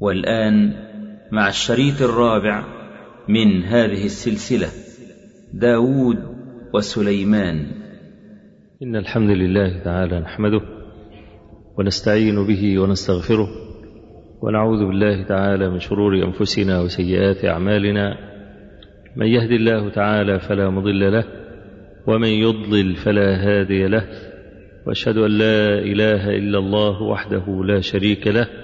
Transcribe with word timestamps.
والآن 0.00 0.72
مع 1.32 1.48
الشريط 1.48 2.02
الرابع 2.02 2.64
من 3.28 3.62
هذه 3.62 4.04
السلسلة 4.04 4.68
داود 5.52 6.18
وسليمان. 6.74 7.66
إن 8.82 8.96
الحمد 8.96 9.30
لله 9.30 9.78
تعالى 9.84 10.20
نحمده 10.20 10.60
ونستعين 11.78 12.46
به 12.46 12.78
ونستغفره 12.78 13.48
ونعوذ 14.42 14.86
بالله 14.86 15.22
تعالى 15.22 15.70
من 15.70 15.78
شرور 15.78 16.24
أنفسنا 16.24 16.80
وسيئات 16.80 17.44
أعمالنا. 17.44 18.16
من 19.16 19.26
يهد 19.26 19.50
الله 19.50 19.88
تعالى 19.90 20.40
فلا 20.40 20.70
مضل 20.70 21.12
له 21.12 21.24
ومن 22.06 22.28
يضلل 22.28 22.96
فلا 22.96 23.36
هادي 23.36 23.86
له 23.86 24.08
وأشهد 24.86 25.16
أن 25.16 25.30
لا 25.30 25.78
إله 25.78 26.30
إلا 26.30 26.58
الله 26.58 27.02
وحده 27.02 27.64
لا 27.64 27.80
شريك 27.80 28.26
له 28.26 28.63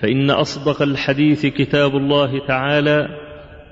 فإن 0.00 0.30
أصدق 0.30 0.82
الحديث 0.82 1.46
كتاب 1.46 1.96
الله 1.96 2.46
تعالى 2.46 3.08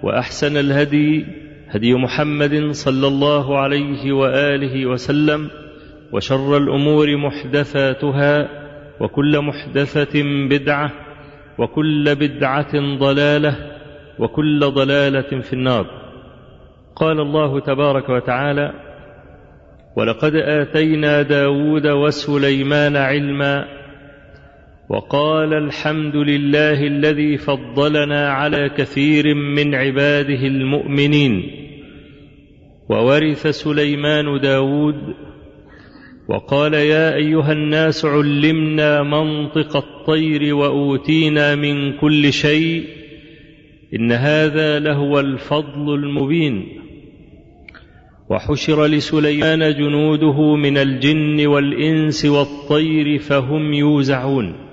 وأحسن 0.02 0.56
الهدي 0.56 1.26
هدي 1.68 1.94
محمد 1.94 2.70
صلى 2.70 3.06
الله 3.06 3.58
عليه 3.58 4.12
وآله 4.12 4.86
وسلم 4.86 5.50
وشر 6.12 6.56
الأمور 6.56 7.16
محدثاتها 7.16 8.48
وكل 9.00 9.40
محدثة 9.40 10.22
بدعة 10.48 10.92
وكل 11.58 12.14
بدعة 12.14 12.98
ضلالة 12.98 13.56
وكل 14.18 14.60
ضلالة 14.60 15.40
في 15.40 15.52
النار. 15.52 15.86
قال 16.96 17.20
الله 17.20 17.60
تبارك 17.60 18.08
وتعالى 18.08 18.72
ولقد 19.96 20.34
آتينا 20.34 21.22
داود 21.22 21.86
وسليمان 21.86 22.96
علما 22.96 23.77
وقال 24.90 25.54
الحمد 25.54 26.16
لله 26.16 26.86
الذي 26.86 27.36
فضلنا 27.36 28.28
على 28.28 28.70
كثير 28.76 29.34
من 29.34 29.74
عباده 29.74 30.46
المؤمنين. 30.46 31.50
وورث 32.88 33.46
سليمان 33.46 34.40
داود. 34.40 35.14
وقال 36.28 36.74
يا 36.74 37.14
أيها 37.14 37.52
الناس 37.52 38.04
علمنا 38.04 39.02
منطق 39.02 39.76
الطير 39.76 40.54
وأوتينا 40.54 41.54
من 41.54 41.92
كل 41.92 42.32
شيء. 42.32 42.84
إن 43.94 44.12
هذا 44.12 44.78
لهو 44.78 45.20
الفضل 45.20 45.94
المبين. 45.94 46.68
وحشر 48.30 48.86
لسليمان 48.86 49.74
جنوده 49.74 50.56
من 50.56 50.78
الجن 50.78 51.46
والإنس 51.46 52.24
والطير 52.24 53.18
فهم 53.18 53.74
يوزعون. 53.74 54.67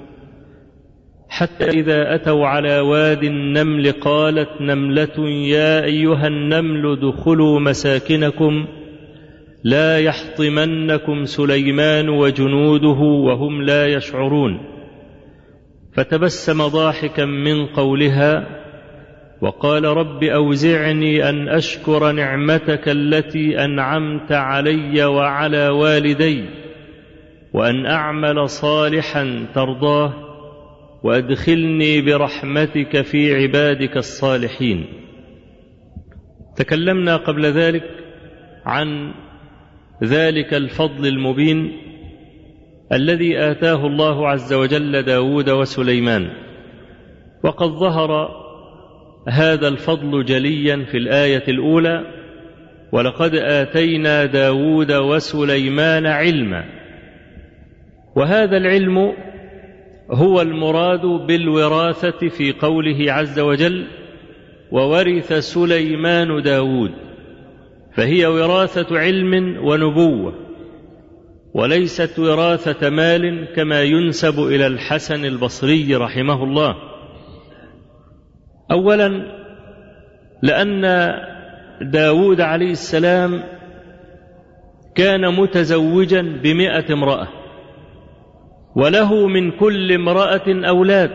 حتى 1.35 1.69
إذا 1.69 2.15
أتوا 2.15 2.47
على 2.47 2.79
واد 2.79 3.23
النمل 3.23 3.91
قالت 3.91 4.49
نملة 4.61 5.29
يا 5.29 5.83
أيها 5.83 6.27
النمل 6.27 6.91
ادخلوا 6.91 7.59
مساكنكم 7.59 8.65
لا 9.63 9.99
يحطمنكم 9.99 11.25
سليمان 11.25 12.09
وجنوده 12.09 12.99
وهم 12.99 13.61
لا 13.61 13.87
يشعرون. 13.87 14.59
فتبسم 15.93 16.67
ضاحكا 16.67 17.25
من 17.25 17.65
قولها 17.65 18.47
وقال 19.41 19.83
رب 19.85 20.23
أوزعني 20.23 21.29
أن 21.29 21.49
أشكر 21.49 22.11
نعمتك 22.11 22.89
التي 22.89 23.65
أنعمت 23.65 24.31
علي 24.31 25.05
وعلى 25.05 25.69
والدي 25.69 26.45
وأن 27.53 27.85
أعمل 27.85 28.49
صالحا 28.49 29.45
ترضاه 29.55 30.24
وادخلني 31.05 32.01
برحمتك 32.01 33.01
في 33.01 33.35
عبادك 33.35 33.97
الصالحين. 33.97 34.85
تكلمنا 36.55 37.15
قبل 37.17 37.45
ذلك 37.45 37.83
عن 38.65 39.13
ذلك 40.03 40.53
الفضل 40.53 41.07
المبين 41.07 41.71
الذي 42.93 43.39
آتاه 43.39 43.87
الله 43.87 44.29
عز 44.29 44.53
وجل 44.53 45.03
داود 45.03 45.49
وسليمان. 45.49 46.29
وقد 47.43 47.67
ظهر 47.67 48.29
هذا 49.29 49.67
الفضل 49.67 50.25
جليا 50.25 50.85
في 50.91 50.97
الآية 50.97 51.43
الأولى 51.47 52.01
ولقد 52.91 53.35
آتينا 53.35 54.25
داود 54.25 54.91
وسليمان 54.91 56.05
علما. 56.05 56.65
وهذا 58.15 58.57
العلم 58.57 59.13
هو 60.11 60.41
المراد 60.41 61.05
بالوراثة 61.05 62.29
في 62.29 62.51
قوله 62.51 63.13
عز 63.13 63.39
وجل 63.39 63.87
وورث 64.71 65.33
سليمان 65.33 66.41
داود. 66.41 66.91
فهي 67.95 68.25
وراثة 68.25 68.99
علم 68.99 69.57
ونبوة 69.65 70.33
وليست 71.53 72.19
وراثة 72.19 72.89
مال 72.89 73.47
كما 73.55 73.83
ينسب 73.83 74.39
إلى 74.39 74.67
الحسن 74.67 75.25
البصري 75.25 75.95
رحمه 75.95 76.43
الله. 76.43 76.75
أولا 78.71 79.35
لأن 80.41 81.13
داود 81.81 82.41
عليه 82.41 82.71
السلام 82.71 83.43
كان 84.95 85.35
متزوجا 85.35 86.21
بمئة 86.43 86.93
امرأة. 86.93 87.27
وله 88.75 89.27
من 89.27 89.51
كل 89.51 89.91
امرأة 89.91 90.43
أولاد 90.47 91.11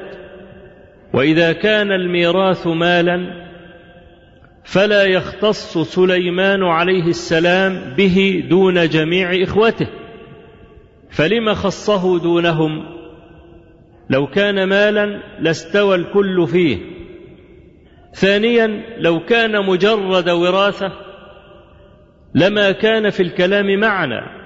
وإذا 1.15 1.53
كان 1.53 1.93
الميراث 1.93 2.67
مالا 2.67 3.51
فلا 4.65 5.05
يختص 5.05 5.79
سليمان 5.79 6.63
عليه 6.63 7.05
السلام 7.05 7.95
به 7.97 8.45
دون 8.49 8.89
جميع 8.89 9.43
إخوته. 9.43 9.87
فلم 11.11 11.55
خصه 11.55 12.19
دونهم؟ 12.19 12.87
لو 14.11 14.27
كان 14.27 14.65
مالا 14.65 15.21
لاستوى 15.41 15.97
الكل 15.97 16.47
فيه. 16.47 16.79
ثانيا 18.15 18.85
لو 18.99 19.21
كان 19.21 19.67
مجرد 19.67 20.29
وراثة 20.31 20.93
لما 22.35 22.73
كان 22.73 23.11
في 23.11 23.23
الكلام 23.23 23.81
معنى 23.81 24.40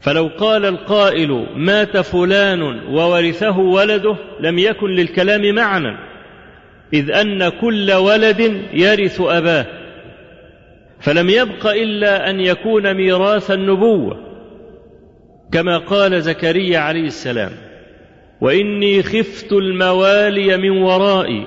فلو 0.00 0.30
قال 0.38 0.64
القائل 0.64 1.46
مات 1.56 1.96
فلان 1.96 2.62
وورثه 2.88 3.58
ولده 3.58 4.16
لم 4.40 4.58
يكن 4.58 4.90
للكلام 4.90 5.54
معنى 5.54 5.98
إذ 6.92 7.10
أن 7.10 7.48
كل 7.48 7.92
ولد 7.92 8.62
يرث 8.72 9.20
أباه 9.20 9.66
فلم 11.00 11.30
يبق 11.30 11.66
إلا 11.66 12.30
أن 12.30 12.40
يكون 12.40 12.94
ميراث 12.94 13.50
النبوة 13.50 14.18
كما 15.52 15.78
قال 15.78 16.22
زكريا 16.22 16.78
عليه 16.78 17.06
السلام 17.06 17.50
وإني 18.40 19.02
خفت 19.02 19.52
الموالي 19.52 20.56
من 20.56 20.70
ورائي 20.70 21.46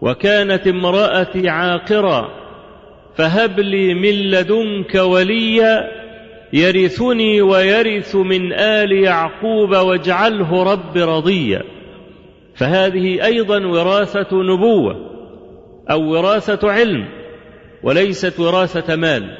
وكانت 0.00 0.66
امرأتي 0.66 1.48
عاقرا 1.48 2.42
فهب 3.16 3.60
لي 3.60 3.94
من 3.94 4.10
لدنك 4.10 4.94
وليا 4.94 6.01
يرثني 6.52 7.42
ويرث 7.42 8.16
من 8.16 8.52
آل 8.52 8.92
يعقوب 8.92 9.76
واجعله 9.76 10.62
رب 10.62 10.96
رضيا. 10.96 11.62
فهذه 12.56 13.24
أيضا 13.24 13.66
وراثة 13.66 14.28
نبوة 14.32 14.96
أو 15.90 16.02
وراثة 16.02 16.72
علم 16.72 17.08
وليست 17.82 18.40
وراثة 18.40 18.96
مال. 18.96 19.36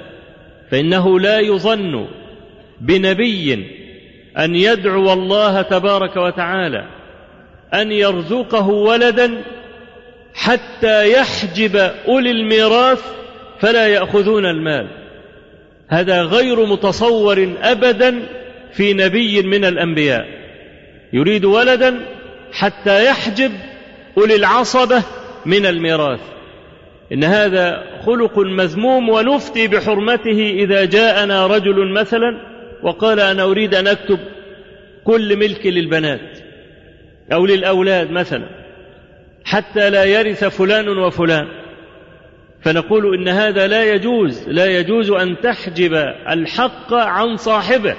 فإنه 0.71 1.21
لا 1.21 1.41
يظن 1.41 2.07
بنبي 2.81 3.55
أن 4.39 4.57
يدعو 4.57 5.13
الله 5.13 5.63
تبارك 5.63 6.17
وتعالى 6.17 6.89
أن 7.75 7.93
يرزقه 7.93 8.69
ولدا 8.69 9.45
حتى 10.35 11.13
يحجب 11.13 11.77
أولي 12.09 12.31
الميراث 12.31 13.05
فلا 13.61 13.89
يأخذون 13.89 14.47
المال. 14.47 15.02
هذا 15.93 16.23
غير 16.23 16.67
متصور 16.67 17.57
أبدا 17.63 18.23
في 18.73 18.93
نبي 18.93 19.43
من 19.43 19.65
الأنبياء. 19.65 20.27
يريد 21.13 21.45
ولدا 21.45 22.01
حتى 22.53 23.07
يحجب 23.07 23.53
أولي 24.19 24.37
العصبة 24.37 25.03
من 25.47 25.67
الميراث. 25.67 26.21
إن 27.13 27.25
هذا 27.25 27.83
خلق 28.07 28.39
مذموم 28.39 29.09
ونفتي 29.09 29.69
بحرمته 29.69 30.51
إذا 30.59 30.85
جاءنا 30.85 31.47
رجل 31.47 31.93
مثلا 31.93 32.41
وقال 32.83 33.21
أنا 33.21 33.43
أريد 33.43 33.75
أن 33.75 33.87
أكتب 33.87 34.19
كل 35.05 35.37
ملك 35.37 35.67
للبنات 35.67 36.39
أو 37.33 37.47
للأولاد 37.47 38.11
مثلا 38.11 38.47
حتى 39.45 39.91
لا 39.91 40.05
يرث 40.05 40.45
فلان 40.45 40.89
وفلان. 40.89 41.62
فنقول 42.63 43.15
إن 43.15 43.29
هذا 43.29 43.67
لا 43.67 43.95
يجوز 43.95 44.49
لا 44.49 44.67
يجوز 44.67 45.11
أن 45.11 45.41
تحجب 45.41 45.95
الحق 46.31 46.95
عن 46.95 47.37
صاحبه. 47.37 47.95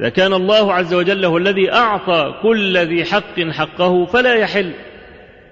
إذا 0.00 0.08
كان 0.08 0.32
الله 0.32 0.72
عز 0.72 0.94
وجل 0.94 1.24
هو 1.24 1.38
الذي 1.38 1.72
أعطى 1.72 2.34
كل 2.42 2.78
ذي 2.78 3.04
حق 3.04 3.40
حقه 3.50 4.04
فلا 4.04 4.34
يحل 4.34 4.72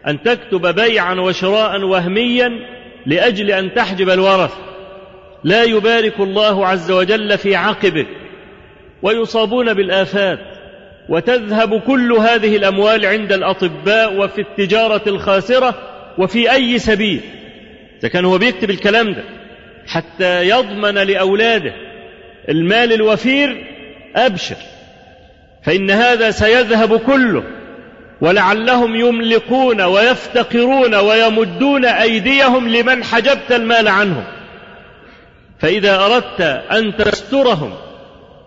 أن 0.06 0.23
تكتب 0.23 0.75
بيعا 0.75 1.15
وشراء 1.15 1.81
وهميا 1.85 2.51
لأجل 3.06 3.51
أن 3.51 3.75
تحجب 3.75 4.11
الورث. 4.11 4.55
لا 5.45 5.62
يبارك 5.62 6.21
الله 6.21 6.67
عز 6.67 6.91
وجل 6.91 7.39
في 7.39 7.57
عقبك 7.57 8.09
ويصابون 9.03 9.75
بالآفات. 9.75 10.39
وتذهب 11.09 11.81
كل 11.81 12.12
هذه 12.12 12.57
الأموال 12.57 13.07
عند 13.07 13.33
الأطباء 13.33 14.21
وفي 14.21 14.41
التجارة 14.41 15.03
الخاسرة 15.07 15.75
وفي 16.19 16.53
أي 16.53 16.79
سبيل. 16.79 17.21
إذا 18.00 18.08
كان 18.08 18.25
هو 18.25 18.38
بيكتب 18.38 18.70
الكلام 18.70 19.12
ده. 19.12 19.25
حتى 19.87 20.49
يضمن 20.49 20.94
لأولاده 20.94 21.73
المال 22.49 22.93
الوفير 22.93 23.67
أبشر. 24.17 24.56
فإن 25.62 25.91
هذا 25.91 26.31
سيذهب 26.31 26.96
كله 26.96 27.44
ولعلهم 28.20 28.96
يملكون 28.96 29.81
ويفتقرون 29.81 30.94
ويمدون 30.94 31.85
أيديهم 31.85 32.69
لمن 32.69 33.05
حجبت 33.05 33.52
المال 33.52 33.88
عنهم. 33.88 34.25
فإذا 35.58 35.97
أردت 35.97 36.40
أن 36.73 36.97
تسترهم 36.97 37.75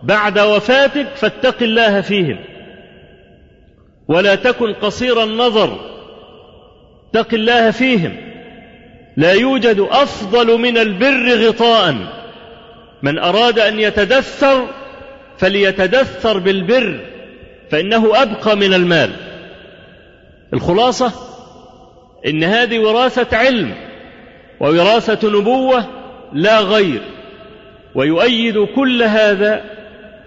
بعد 0.02 0.38
وفاتك 0.38 1.06
فاتق 1.14 1.62
الله 1.62 2.00
فيهم. 2.00 2.38
ولا 4.08 4.34
تكن 4.34 4.72
قصير 4.72 5.22
النظر. 5.24 5.78
اتق 7.14 7.34
الله 7.34 7.70
فيهم. 7.70 8.27
لا 9.18 9.32
يوجد 9.32 9.86
أفضل 9.90 10.58
من 10.58 10.78
البر 10.78 11.48
غطاء. 11.48 11.94
من 13.02 13.18
أراد 13.18 13.58
أن 13.58 13.80
يتدثر 13.80 14.68
فليتدثر 15.38 16.38
بالبر 16.38 17.00
فإنه 17.70 18.22
أبقى 18.22 18.56
من 18.56 18.74
المال. 18.74 19.10
الخلاصة 20.54 21.12
إن 22.26 22.44
هذه 22.44 22.78
وراثة 22.78 23.36
علم 23.36 23.74
ووراثة 24.60 25.28
نبوة 25.28 25.84
لا 26.32 26.60
غير 26.60 27.00
ويؤيد 27.94 28.58
كل 28.76 29.02
هذا 29.02 29.64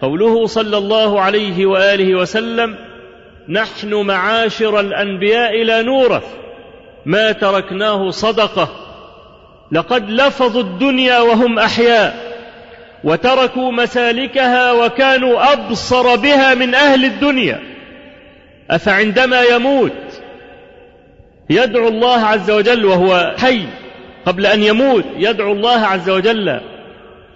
قوله 0.02 0.46
صلى 0.46 0.78
الله 0.78 1.22
عليه 1.22 1.66
وآله 1.66 2.16
وسلم 2.16 2.76
نحن 3.50 3.94
معاشر 3.94 4.80
الأنبياء 4.80 5.64
لا 5.64 5.82
نورث. 5.82 6.24
ما 7.06 7.32
تركناه 7.32 8.10
صدقة. 8.10 8.70
لقد 9.72 10.10
لفظوا 10.10 10.62
الدنيا 10.62 11.20
وهم 11.20 11.60
أحياء 11.60 12.32
وتركوا 13.04 13.72
مسالكها 13.72 14.72
وكانوا 14.72 15.54
أبصر 15.54 16.16
بها 16.16 16.54
من 16.54 16.76
أهل 16.76 17.06
الدنيا. 17.06 17.60
أفعندما 18.70 19.42
يموت 19.42 19.92
يدعو 21.50 21.88
الله 21.88 22.20
عز 22.20 22.52
وجل 22.52 22.86
وهو 22.86 23.36
حي. 23.38 23.66
قبل 24.26 24.46
أن 24.46 24.64
يموت 24.64 25.06
يدعو 25.18 25.52
الله 25.52 25.80
عز 25.80 26.10
وجل 26.10 26.50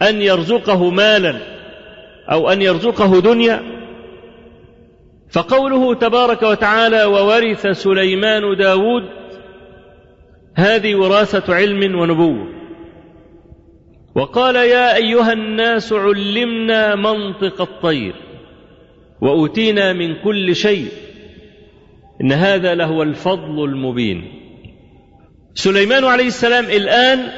أن 0.02 0.22
يرزقه 0.22 0.90
مالا 0.90 1.36
أو 2.32 2.52
أن 2.52 2.62
يرزقه 2.62 3.22
دنيا. 3.22 3.62
فقوله 5.32 5.94
تبارك 5.94 6.44
وتعالى 6.44 7.04
وورث 7.04 7.68
سليمان 7.68 8.58
داود 8.58 9.04
هذه 10.56 10.96
وراثة 10.96 11.56
علم 11.56 12.00
ونبوة. 12.00 12.48
وقال 14.16 14.56
يا 14.56 14.96
أيها 14.96 15.34
الناس 15.34 15.94
علمنا 15.94 16.96
منطق 16.96 17.62
الطير 17.62 18.16
وأوتينا 19.22 19.94
من 19.94 20.16
كل 20.24 20.56
شيء. 20.56 20.88
إن 22.22 22.32
هذا 22.32 22.76
لهو 22.76 23.04
الفضل 23.04 23.64
المبين. 23.64 24.24
سليمان 25.54 26.04
عليه 26.04 26.28
السلام 26.28 26.66
الآن 26.66 27.32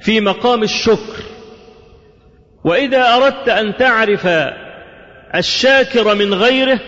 في 0.00 0.20
مقام 0.20 0.62
الشكر. 0.62 1.22
وإذا 2.64 3.14
أردت 3.14 3.48
أن 3.48 3.76
تعرف 3.76 4.26
الشاكر 5.34 6.14
من 6.14 6.34
غيره 6.34 6.80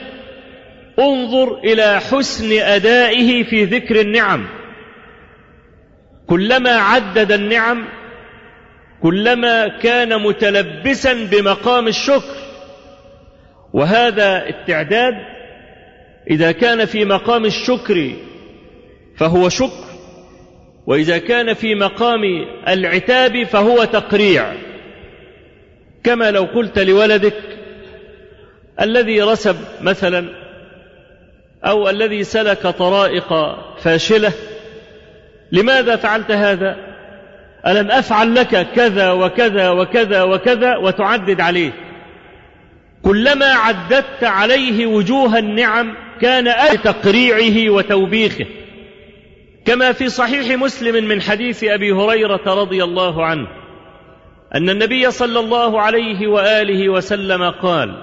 انظر 0.98 1.58
إلى 1.58 2.00
حسن 2.00 2.52
أدائه 2.62 3.42
في 3.42 3.64
ذكر 3.64 4.00
النعم. 4.00 4.46
كلما 6.26 6.70
عدد 6.70 7.32
النعم 7.32 7.88
كلما 9.02 9.68
كان 9.68 10.22
متلبسا 10.22 11.12
بمقام 11.12 11.88
الشكر. 11.88 12.36
وهذا 13.72 14.48
التعداد 14.48 15.14
إذا 16.30 16.52
كان 16.52 16.84
في 16.84 17.04
مقام 17.04 17.44
الشكر 17.44 18.12
فهو 19.16 19.48
شكر 19.48 19.86
وإذا 20.86 21.18
كان 21.18 21.54
في 21.54 21.74
مقام 21.74 22.20
العتاب 22.68 23.44
فهو 23.44 23.84
تقريع. 23.84 24.52
كما 26.04 26.30
لو 26.30 26.42
قلت 26.42 26.78
لولدك 26.78 27.42
الذي 28.80 29.22
رسب 29.22 29.56
مثلا 29.80 30.28
أو 31.64 31.88
الذي 31.88 32.24
سلك 32.24 32.66
طرائق 32.66 33.28
فاشلة 33.78 34.32
لماذا 35.52 35.96
فعلت 35.96 36.30
هذا؟ 36.30 36.76
ألم 37.66 37.90
أفعل 37.90 38.34
لك 38.34 38.66
كذا 38.74 39.12
وكذا 39.12 39.70
وكذا 39.70 40.22
وكذا 40.22 40.76
وتعدد 40.76 41.40
عليه؟ 41.40 41.72
كلما 43.02 43.46
عددت 43.46 44.24
عليه 44.24 44.86
وجوه 44.86 45.38
النعم 45.38 45.94
كان 46.20 46.48
أهل 46.48 46.78
تقريعه 46.78 47.70
وتوبيخه. 47.70 48.46
كما 49.64 49.92
في 49.92 50.08
صحيح 50.08 50.58
مسلم 50.58 51.04
من 51.04 51.22
حديث 51.22 51.64
أبي 51.64 51.92
هريرة 51.92 52.54
رضي 52.54 52.84
الله 52.84 53.24
عنه 53.24 53.46
أن 54.54 54.70
النبي 54.70 55.10
صلى 55.10 55.40
الله 55.40 55.80
عليه 55.80 56.26
وآله 56.26 56.88
وسلم 56.88 57.50
قال 57.50 58.02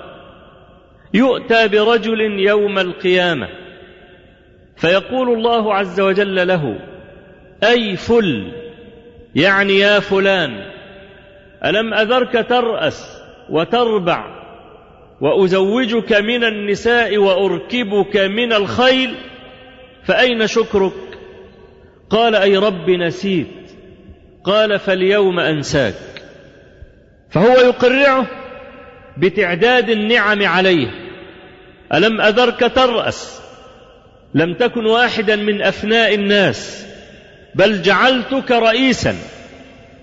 يؤتى 1.13 1.67
برجل 1.67 2.21
يوم 2.39 2.79
القيامة 2.79 3.49
فيقول 4.77 5.29
الله 5.29 5.73
عز 5.73 5.99
وجل 5.99 6.47
له 6.47 6.79
أي 7.63 7.95
فل 7.95 8.51
يعني 9.35 9.79
يا 9.79 9.99
فلان 9.99 10.73
ألم 11.65 11.93
أذرك 11.93 12.45
ترأس 12.49 13.17
وتربع 13.49 14.43
وأزوجك 15.21 16.13
من 16.13 16.43
النساء 16.43 17.17
وأركبك 17.17 18.17
من 18.17 18.53
الخيل 18.53 19.15
فأين 20.03 20.47
شكرك؟ 20.47 20.93
قال 22.09 22.35
أي 22.35 22.57
رب 22.57 22.89
نسيت 22.89 23.47
قال 24.43 24.79
فاليوم 24.79 25.39
أنساك. 25.39 25.93
فهو 27.29 27.53
يقرعه 27.53 28.27
بتعداد 29.17 29.89
النعم 29.89 30.43
عليه. 30.45 30.87
ألم 31.93 32.21
أذرك 32.21 32.71
ترأس؟ 32.75 33.41
لم 34.33 34.53
تكن 34.53 34.85
واحدا 34.85 35.35
من 35.35 35.61
أفناء 35.61 36.15
الناس. 36.15 36.92
بل 37.55 37.81
جعلتك 37.81 38.51
رئيسا 38.51 39.15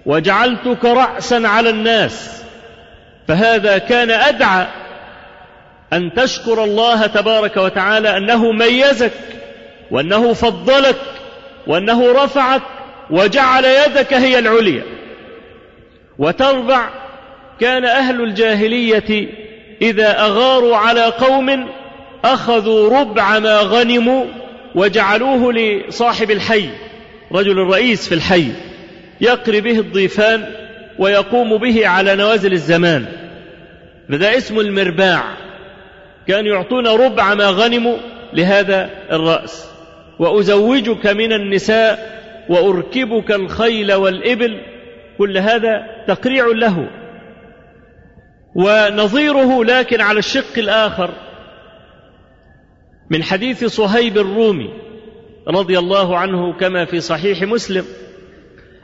وجعلتك 0.07 0.85
رأسا 0.85 1.43
على 1.45 1.71
الناس. 1.71 2.43
فهذا 3.29 3.79
كان 3.79 4.11
أدعى 4.11 4.67
أن 5.93 6.15
تشكر 6.15 6.65
الله 6.65 7.07
تبارك 7.07 7.57
وتعالى 7.57 8.17
أنه 8.17 8.53
ميزك 8.53 9.13
وأنه 9.91 10.33
فضلك 10.33 10.97
وأنه 11.67 12.13
رفعك 12.13 12.63
وجعل 13.11 13.65
يدك 13.65 14.15
هي 14.15 14.39
العليا. 14.39 14.83
وتربع 16.19 16.89
كان 17.61 17.85
أهل 17.85 18.21
الجاهلية 18.21 19.29
إذا 19.83 20.21
أغاروا 20.21 20.77
على 20.77 21.05
قوم 21.05 21.69
أخذوا 22.25 23.01
ربع 23.01 23.39
ما 23.39 23.61
غنموا 23.61 24.25
وجعلوه 24.75 25.53
لصاحب 25.53 26.31
الحي. 26.31 26.69
رجل 27.33 27.59
الرئيس 27.59 28.09
في 28.09 28.15
الحي 28.15 28.53
يقري 29.21 29.61
به 29.61 29.79
الضيفان 29.79 30.45
ويقوم 30.99 31.59
به 31.59 31.89
على 31.89 32.17
نوازل 32.17 32.53
الزمان. 32.53 33.07
فده 34.09 34.39
اسمه 34.39 34.61
المرباع. 34.61 35.25
كانوا 36.27 36.55
يعطون 36.55 36.87
ربع 36.87 37.35
ما 37.35 37.47
غنموا 37.47 37.97
لهذا 38.33 38.91
الرأس. 39.13 39.71
وأزوجك 40.19 41.07
من 41.07 41.33
النساء 41.33 42.21
وأركبك 42.49 43.33
الخيل 43.33 43.93
والإبل 43.93 44.61
كل 45.19 45.39
هذا 45.39 45.87
تقريع 46.09 46.47
له. 46.47 46.91
ونظيره 48.55 49.65
لكن 49.65 50.01
على 50.01 50.19
الشق 50.19 50.59
الآخر. 50.59 51.11
من 53.11 53.23
حديث 53.23 53.65
صهيب 53.65 54.19
الرومي 54.19 54.90
رضي 55.51 55.79
الله 55.79 56.19
عنه 56.19 56.53
كما 56.53 56.85
في 56.85 57.01
صحيح 57.01 57.43
مسلم 57.43 57.85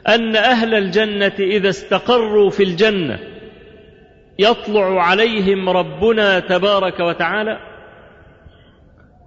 أن 0.09 0.37
أهل 0.37 0.75
الجنة 0.75 1.33
إذا 1.41 1.69
استقروا 1.69 2.51
في 2.51 2.63
الجنة 2.63 3.19
يطلع 4.39 5.03
عليهم 5.03 5.69
ربنا 5.69 6.39
تبارك 6.39 7.01
وتعالى 7.01 7.59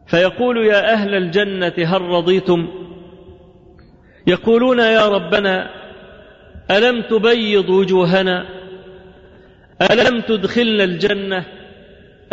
فيقول 0.07 0.65
يا 0.65 0.93
أهل 0.93 1.15
الجنة 1.15 1.73
هل 1.77 2.01
رضيتم؟ 2.01 2.67
يقولون 4.27 4.79
يا 4.79 5.07
ربنا 5.07 5.69
ألم 6.71 7.01
تبيض 7.01 7.69
وجوهنا؟ 7.69 8.45
ألم 9.91 10.21
تدخلنا 10.21 10.83
الجنة؟ 10.83 11.45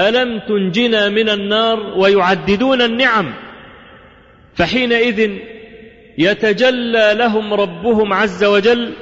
ألم 0.01 0.39
تنجنا 0.39 1.09
من 1.09 1.29
النار 1.29 1.81
ويعددون 1.97 2.83
النعم؟ 2.83 3.46
فحينئذ 4.57 5.31
يتجلى 6.19 7.15
لهم 7.15 7.55
ربهم 7.55 8.13
عز 8.13 8.45
وجل 8.45 8.93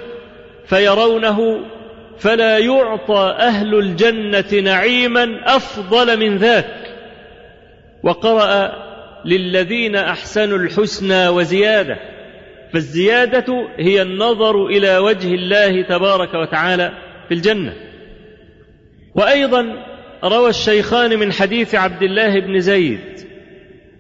فيرونه 0.66 1.60
فلا 2.18 2.58
يعطى 2.58 3.36
أهل 3.38 3.74
الجنة 3.74 4.60
نعيما 4.62 5.40
أفضل 5.44 6.18
من 6.18 6.36
ذاك. 6.36 6.96
وقرأ 8.02 8.84
للذين 9.24 9.96
أحسنوا 9.96 10.58
الحسنى 10.58 11.28
وزيادة 11.28 11.96
فالزيادة 12.72 13.68
هي 13.78 14.02
النظر 14.02 14.66
إلى 14.66 14.98
وجه 14.98 15.34
الله 15.34 15.82
تبارك 15.82 16.34
وتعالى 16.34 16.92
في 17.28 17.34
الجنة. 17.34 17.74
وأيضا 19.14 19.84
روى 20.24 20.50
الشيخان 20.50 21.18
من 21.18 21.32
حديث 21.32 21.74
عبد 21.74 22.02
الله 22.02 22.40
بن 22.40 22.60
زيد 22.60 23.33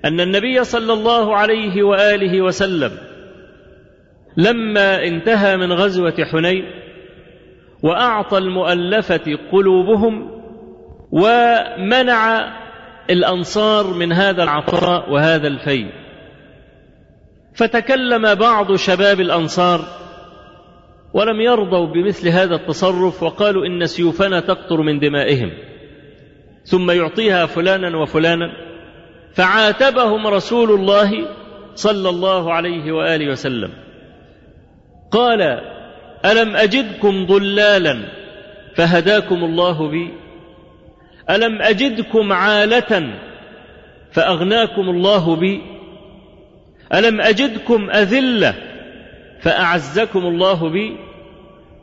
أن 0.04 0.20
النبي 0.20 0.64
صلى 0.64 0.92
الله 0.92 1.36
عليه 1.36 1.82
وآله 1.82 2.42
وسلم 2.42 2.90
لما 4.36 5.04
انتهى 5.04 5.56
من 5.56 5.72
غزوة 5.72 6.24
حنين 6.32 6.64
وأعطى 7.82 8.38
المؤلفة 8.38 9.38
قلوبهم 9.52 10.30
ومنع 11.12 12.52
الأنصار 13.10 13.94
من 13.94 14.12
هذا 14.12 14.42
العطاء 14.42 15.10
وهذا 15.10 15.48
الفيء. 15.48 15.90
فتكلم 17.54 18.34
بعض 18.34 18.74
شباب 18.74 19.20
الأنصار 19.20 19.80
ولم 21.14 21.40
يرضوا 21.40 21.86
بمثل 21.86 22.28
هذا 22.28 22.54
التصرف 22.54 23.22
وقالوا 23.22 23.66
إن 23.66 23.86
سيوفنا 23.86 24.40
تقطر 24.40 24.82
من 24.82 24.98
دمائهم 24.98 25.50
ثم 26.64 26.90
يعطيها 26.90 27.46
فلانا 27.46 27.96
وفلانا 27.96 28.73
فعاتبهم 29.34 30.26
رسول 30.26 30.70
الله 30.70 31.28
صلى 31.74 32.08
الله 32.08 32.52
عليه 32.52 32.92
وآله 32.92 33.30
وسلم. 33.30 33.70
قال 35.10 35.42
ألم 36.24 36.56
أجدكم 36.56 37.26
ضلالا 37.26 37.98
فهداكم 38.76 39.44
الله 39.44 39.88
بي؟ 39.88 40.08
ألم 41.30 41.62
أجدكم 41.62 42.32
عاله 42.32 43.14
فأغناكم 44.12 44.82
الله 44.90 45.36
بي؟ 45.36 45.62
ألم 46.94 47.20
أجدكم 47.20 47.90
أذلة 47.90 48.54
فأعزكم 49.42 50.26
الله 50.26 50.68
بي؟ 50.68 50.96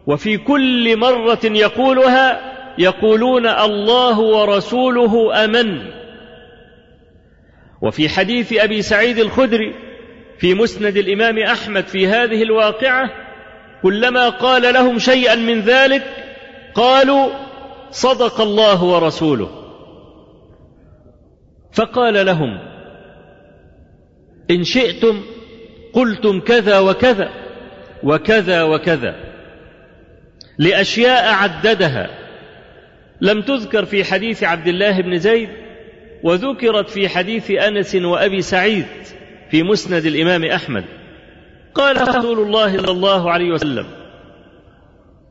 وفي 0.08 0.38
كل 0.38 0.98
مرة 0.98 1.40
يقولها 1.44 2.52
يقولون 2.78 3.48
الله 3.48 4.20
ورسوله 4.20 5.44
أمن. 5.46 6.01
وفي 7.82 8.10
حديث 8.10 8.54
أبي 8.54 8.82
سعيد 8.82 9.20
الخدري 9.20 9.76
في 10.40 10.54
مسند 10.54 10.98
الإمام 10.98 11.40
أحمد 11.40 11.88
في 11.88 12.08
هذه 12.08 12.44
الواقعة 12.44 13.10
كلما 13.84 14.30
قال 14.30 14.74
لهم 14.74 15.00
شيئا 15.00 15.36
من 15.36 15.62
ذلك 15.62 16.04
قالوا 16.76 17.30
صدق 17.92 18.42
الله 18.42 18.84
ورسوله. 18.84 19.50
فقال 21.74 22.26
لهم 22.26 22.60
إن 24.52 24.64
شئتم 24.64 25.22
قلتم 25.94 26.40
كذا 26.40 26.80
وكذا 26.80 27.30
وكذا 28.04 28.64
وكذا 28.64 29.16
لأشياء 30.58 31.34
عددها. 31.34 32.10
لم 33.22 33.42
تذكر 33.42 33.86
في 33.86 34.04
حديث 34.04 34.44
عبد 34.44 34.68
الله 34.68 35.02
بن 35.02 35.18
زيد 35.18 35.50
وذكرت 36.24 36.90
في 36.90 37.10
حديث 37.10 37.52
أنس 37.52 37.96
وأبي 37.96 38.42
سعيد 38.42 38.86
في 39.52 39.64
مسند 39.64 40.06
الإمام 40.06 40.46
أحمد. 40.46 40.84
قال 41.76 42.08
رسول 42.08 42.40
الله 42.40 42.78
صلى 42.78 42.92
الله 42.92 43.32
عليه 43.32 43.52
وسلم 43.52 43.86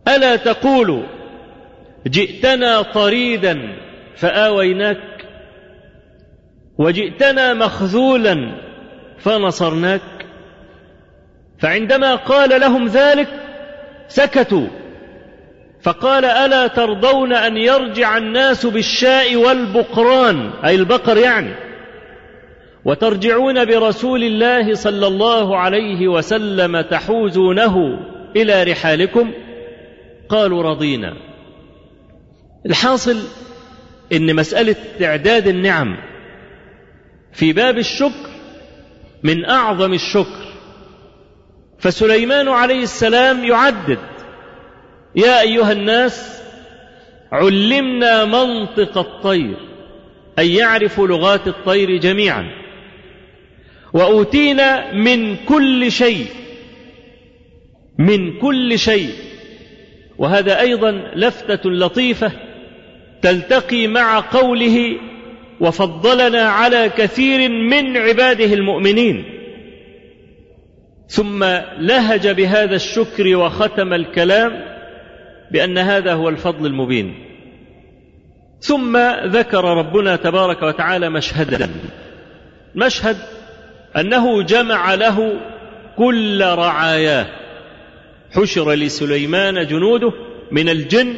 ألا 0.09 0.37
تقول 0.37 1.07
جئتنا 2.07 2.83
طريدا 2.83 3.77
فآويناك 4.17 5.27
وجئتنا 6.79 7.55
مخذولا 7.55 8.57
فنصرناك 9.19 10.01
فعندما 11.59 12.15
قال 12.15 12.61
لهم 12.61 12.87
ذلك 12.87 13.29
سكتوا 14.09 14.67
فقال 15.83 16.25
ألا 16.25 16.67
ترضون 16.67 17.33
أن 17.33 17.57
يرجع 17.57 18.17
الناس 18.17 18.67
بالشاء 18.67 19.37
والبقران؟ 19.37 20.51
أي 20.65 20.75
البقر 20.75 21.17
يعني. 21.17 21.55
وترجعون 22.85 23.65
برسول 23.65 24.25
الله 24.25 24.75
صلى 24.75 25.07
الله 25.07 25.59
عليه 25.59 26.09
وسلم 26.09 26.81
تحوزونه 26.81 27.99
إلى 28.37 28.63
رحالكم؟ 28.63 29.33
قالوا 30.29 30.63
رضينا. 30.63 31.17
الحاصل 32.67 33.17
إن 34.13 34.37
مسألة 34.37 34.77
تعداد 34.99 35.47
النعم 35.47 35.97
في 37.33 37.53
باب 37.53 37.79
الشكر 37.79 38.31
من 39.23 39.45
أعظم 39.45 39.93
الشكر. 39.93 40.51
فسليمان 41.79 42.49
عليه 42.49 42.83
السلام 42.83 43.45
يعدد 43.45 43.99
يا 45.17 45.40
أيها 45.40 45.73
الناس 45.73 46.43
علمنا 47.33 48.25
منطق 48.25 48.99
الطير 48.99 49.57
أي 50.38 50.55
يعرف 50.55 51.00
لغات 51.00 51.47
الطير 51.47 51.97
جميعا. 51.97 52.50
وأوتينا 53.93 54.93
من 54.93 55.37
كل 55.37 55.93
شيء 55.93 56.26
من 57.99 58.38
كل 58.38 58.79
شيء. 58.79 59.11
وهذا 60.19 60.61
أيضا 60.61 60.90
لفتة 61.14 61.71
لطيفة 61.71 62.33
تلتقي 63.23 63.87
مع 63.87 64.21
قوله 64.21 64.97
وفضلنا 65.61 66.43
على 66.43 66.88
كثير 66.97 67.49
من 67.49 67.97
عباده 67.97 68.55
المؤمنين 68.55 69.25
ثم 71.09 71.45
لهج 71.79 72.29
بهذا 72.29 72.76
الشكر 72.76 73.37
وختم 73.37 73.93
الكلام. 73.93 74.70
بأن 75.50 75.78
هذا 75.78 76.14
هو 76.14 76.28
الفضل 76.28 76.66
المبين. 76.66 77.14
ثم 78.61 78.97
ذكر 79.25 79.64
ربنا 79.64 80.16
تبارك 80.16 80.62
وتعالى 80.62 81.11
مشهدا. 81.11 81.71
مشهد 82.75 83.16
أنه 83.97 84.42
جمع 84.42 84.95
له 84.95 85.40
كل 85.97 86.45
رعاياه. 86.45 87.26
حشر 88.37 88.73
لسليمان 88.73 89.66
جنوده 89.66 90.12
من 90.52 90.69
الجن 90.69 91.14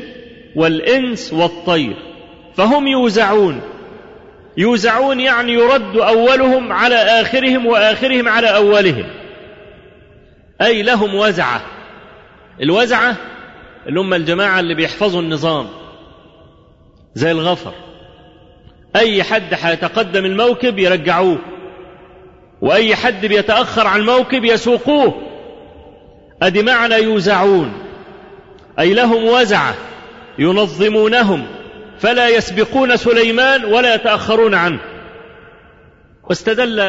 والإنس 0.57 1.33
والطير. 1.33 1.97
فهم 2.57 2.89
يوزعون. 2.89 3.61
يوزعون 4.57 5.21
يعني 5.21 5.53
يرد 5.53 5.97
أولهم 5.97 6.73
على 6.73 6.95
آخرهم 6.95 7.67
وآخرهم 7.67 8.29
على 8.29 8.57
أولهم. 8.57 9.05
أي 10.63 10.83
لهم 10.83 11.15
وزعة. 11.15 11.63
الوزعة 12.63 13.17
اللي 13.87 14.01
هم 14.01 14.15
الجماعة 14.15 14.61
اللي 14.61 14.75
بيحفظوا 14.75 15.21
النظام 15.21 15.69
زي 17.15 17.31
الغفر. 17.31 17.73
أي 18.97 19.23
حد 19.23 19.55
هيتقدم 19.63 20.25
الموكب 20.25 20.79
يرجعوه 20.79 21.39
وأي 22.61 22.97
حد 22.97 23.27
بيتأخر 23.27 23.87
عن 23.87 24.01
الموكب 24.01 24.45
يسوقوه. 24.45 25.23
أدي 26.43 26.63
معنى 26.63 26.95
يوزعون 26.95 27.73
أي 28.79 28.95
لهم 28.95 29.25
وزعة 29.25 29.75
ينظمونهم 30.39 31.47
فلا 31.99 32.29
يسبقون 32.29 32.97
سليمان 32.97 33.65
ولا 33.65 33.95
يتأخرون 33.95 34.55
عنه. 34.55 34.81
واستدل 36.25 36.81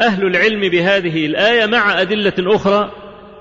أهل 0.00 0.26
العلم 0.26 0.60
بهذه 0.60 1.26
الآية 1.26 1.66
مع 1.66 2.00
أدلة 2.00 2.32
أخرى 2.56 2.90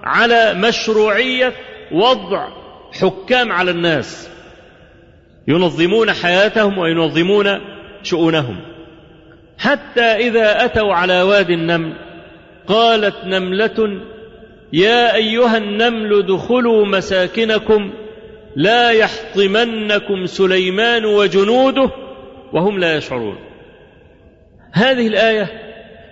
على 0.03 0.53
مشروعية 0.53 1.53
وضع 1.91 2.47
حكام 2.93 3.51
على 3.51 3.71
الناس 3.71 4.29
ينظمون 5.47 6.11
حياتهم 6.11 6.77
وينظمون 6.77 7.59
شؤونهم. 8.03 8.59
حتى 9.57 10.01
إذا 10.01 10.65
أتوا 10.65 10.93
على 10.93 11.21
وادي 11.21 11.53
النمل 11.53 11.93
قالت 12.67 13.15
نملة 13.25 14.01
يا 14.73 15.15
أيها 15.15 15.57
النمل 15.57 16.13
ادخلوا 16.13 16.85
مساكنكم 16.85 17.93
لا 18.55 18.91
يحطمنكم 18.91 20.25
سليمان 20.25 21.05
وجنوده 21.05 21.89
وهم 22.53 22.79
لا 22.79 22.97
يشعرون. 22.97 23.37
هذه 24.73 25.07
الآية 25.07 25.49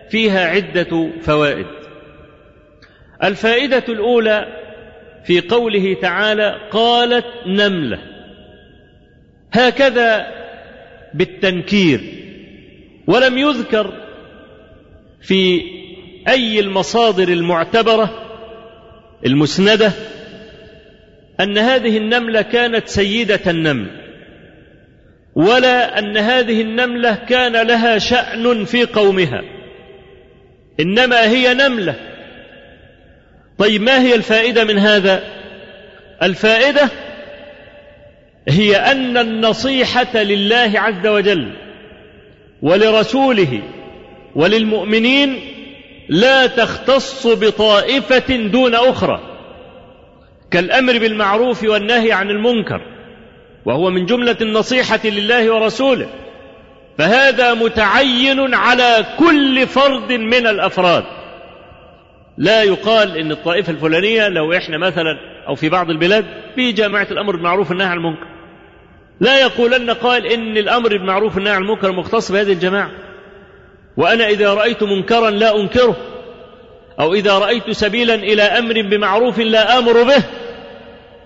فيها 0.10 0.48
عدة 0.48 1.10
فوائد. 1.22 1.66
الفائدة 3.24 3.84
الأولى 3.90 4.67
في 5.28 5.42
قوله 5.42 5.94
تعالى 6.02 6.56
قالت 6.72 7.26
نملة. 7.46 8.00
هكذا 9.52 10.28
بالتنكير. 11.14 12.02
ولم 13.08 13.38
يذكر 13.38 13.94
في 15.22 15.62
أي 16.28 16.60
المصادر 16.60 17.28
المعتبرة 17.28 18.24
المسندة 19.26 19.92
أن 21.40 21.58
هذه 21.58 21.98
النملة 21.98 22.42
كانت 22.42 22.88
سيدة 22.88 23.40
النمل 23.48 23.88
ولا 25.36 26.00
أن 26.00 26.18
هذه 26.18 26.62
النملة 26.62 27.16
كان 27.16 27.68
لها 27.68 27.98
شأن 27.98 28.66
في 28.66 28.86
قومها 28.86 29.42
إنما 30.80 31.30
هي 31.30 31.54
نملة. 31.54 31.96
طيب 33.58 33.82
ما 33.82 34.02
هي 34.02 34.16
الفائدة 34.16 34.64
من 34.64 34.78
هذا؟ 34.78 35.24
الفائدة 36.24 36.90
هي 38.50 38.76
أن 38.76 39.18
النصيحة 39.18 40.24
لله 40.24 40.72
عز 40.76 41.08
وجل 41.08 41.54
ولرسوله 42.62 43.62
وللمؤمنين 44.36 45.40
لا 46.10 46.48
تختص 46.48 47.28
بطائفة 47.28 48.36
دون 48.36 48.76
أخرى 48.76 49.20
كالأمر 50.52 50.98
بالمعروف 50.98 51.64
والنهي 51.64 52.12
عن 52.12 52.30
المنكر 52.30 52.82
وهو 53.66 53.90
من 53.90 54.06
جملة 54.06 54.38
النصيحة 54.42 55.00
لله 55.06 55.54
ورسوله 55.54 56.10
فهذا 56.98 57.54
متعين 57.54 58.54
على 58.54 59.06
كل 59.20 59.68
فرد 59.68 60.12
من 60.12 60.48
الأفراد. 60.48 61.04
لا 62.38 62.64
يقال 62.64 63.18
إن 63.18 63.32
الطائفة 63.32 63.72
الفلانية 63.72 64.28
لو 64.28 64.54
إحنا 64.54 64.78
مثلا 64.78 65.18
أو 65.48 65.56
في 65.56 65.70
بعض 65.70 65.90
البلاد 65.90 66.26
في 66.56 66.72
جامعة 66.72 67.08
الأمر 67.12 67.36
بالمعروف 67.36 67.70
والنهي 67.70 67.88
عن 67.88 67.98
المنكر. 67.98 68.28
لا 69.20 69.40
يقولن 69.40 69.92
قائل 69.92 70.26
إن 70.26 70.58
الأمر 70.58 70.90
بالمعروف 70.90 71.36
والنهي 71.36 71.54
عن 71.54 71.62
المنكر 71.62 71.92
مختص 71.92 72.32
بهذه 72.32 72.52
الجماعة. 72.52 72.92
وأنا 73.98 74.28
إذا 74.28 74.54
رأيت 74.54 74.84
منكرا 74.84 75.30
لا 75.30 75.60
أنكره. 75.62 75.96
أو 77.00 77.14
إذا 77.14 77.38
رأيت 77.38 77.72
سبيلا 77.72 78.16
إلى 78.16 78.42
أمر 78.42 78.82
بمعروف 78.82 79.40
لا 79.40 79.78
آمر 79.78 80.04
به. 80.04 80.24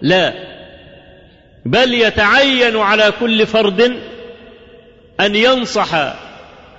لا. 0.01 0.33
بل 1.65 1.93
يتعين 1.93 2.77
على 2.77 3.13
كل 3.19 3.45
فرد 3.45 3.81
أن 5.19 5.36
ينصح 5.36 5.89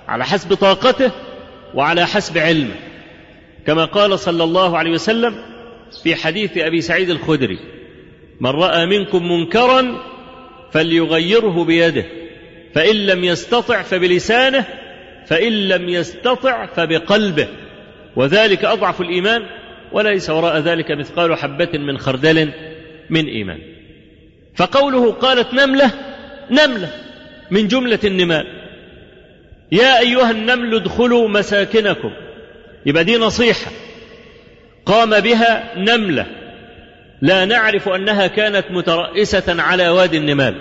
على 0.07 0.25
حسب 0.25 0.53
طاقته 0.53 1.11
وعلى 1.73 2.07
حسب 2.07 2.37
علمه. 2.37 2.75
كما 3.67 3.85
قال 3.85 4.19
صلى 4.19 4.43
الله 4.43 4.77
عليه 4.77 4.91
وسلم 4.91 5.35
في 6.03 6.15
حديث 6.15 6.57
أبي 6.57 6.81
سعيد 6.81 7.09
الخدري 7.09 7.59
من 8.39 8.49
رأى 8.49 8.85
منكم 8.85 9.31
منكرا 9.31 9.99
فليغيره 10.71 11.63
بيده 11.63 12.05
فإن 12.75 12.95
لم 12.95 13.23
يستطع 13.23 13.81
فبلسانه 13.81 14.65
فإن 15.25 15.67
لم 15.67 15.89
يستطع 15.89 16.65
فبقلبه. 16.65 17.47
وذلك 18.15 18.65
أضعف 18.65 19.01
الإيمان 19.01 19.41
وليس 19.91 20.29
وراء 20.29 20.59
ذلك 20.59 20.91
مثقال 20.91 21.37
حبة 21.37 21.77
من 21.77 21.97
خردل 21.97 22.51
من 23.09 23.25
إيمان. 23.25 23.59
فقوله 24.55 25.11
قالت 25.11 25.53
نملة 25.53 25.91
نملة 26.51 26.89
من 27.51 27.67
جملة 27.67 27.99
النمال. 28.03 28.45
يا 29.71 29.99
أيها 29.99 30.31
النمل 30.31 30.75
ادخلوا 30.75 31.29
مساكنكم 31.29 32.11
يبقى 32.85 33.03
دي 33.03 33.17
نصيحة. 33.17 33.71
قام 34.85 35.19
بها 35.19 35.73
نملة. 35.77 36.25
لا 37.21 37.45
نعرف 37.45 37.89
أنها 37.89 38.27
كانت 38.27 38.65
مترأسة 38.71 39.61
على 39.61 39.89
وادي 39.89 40.17
النمال. 40.17 40.55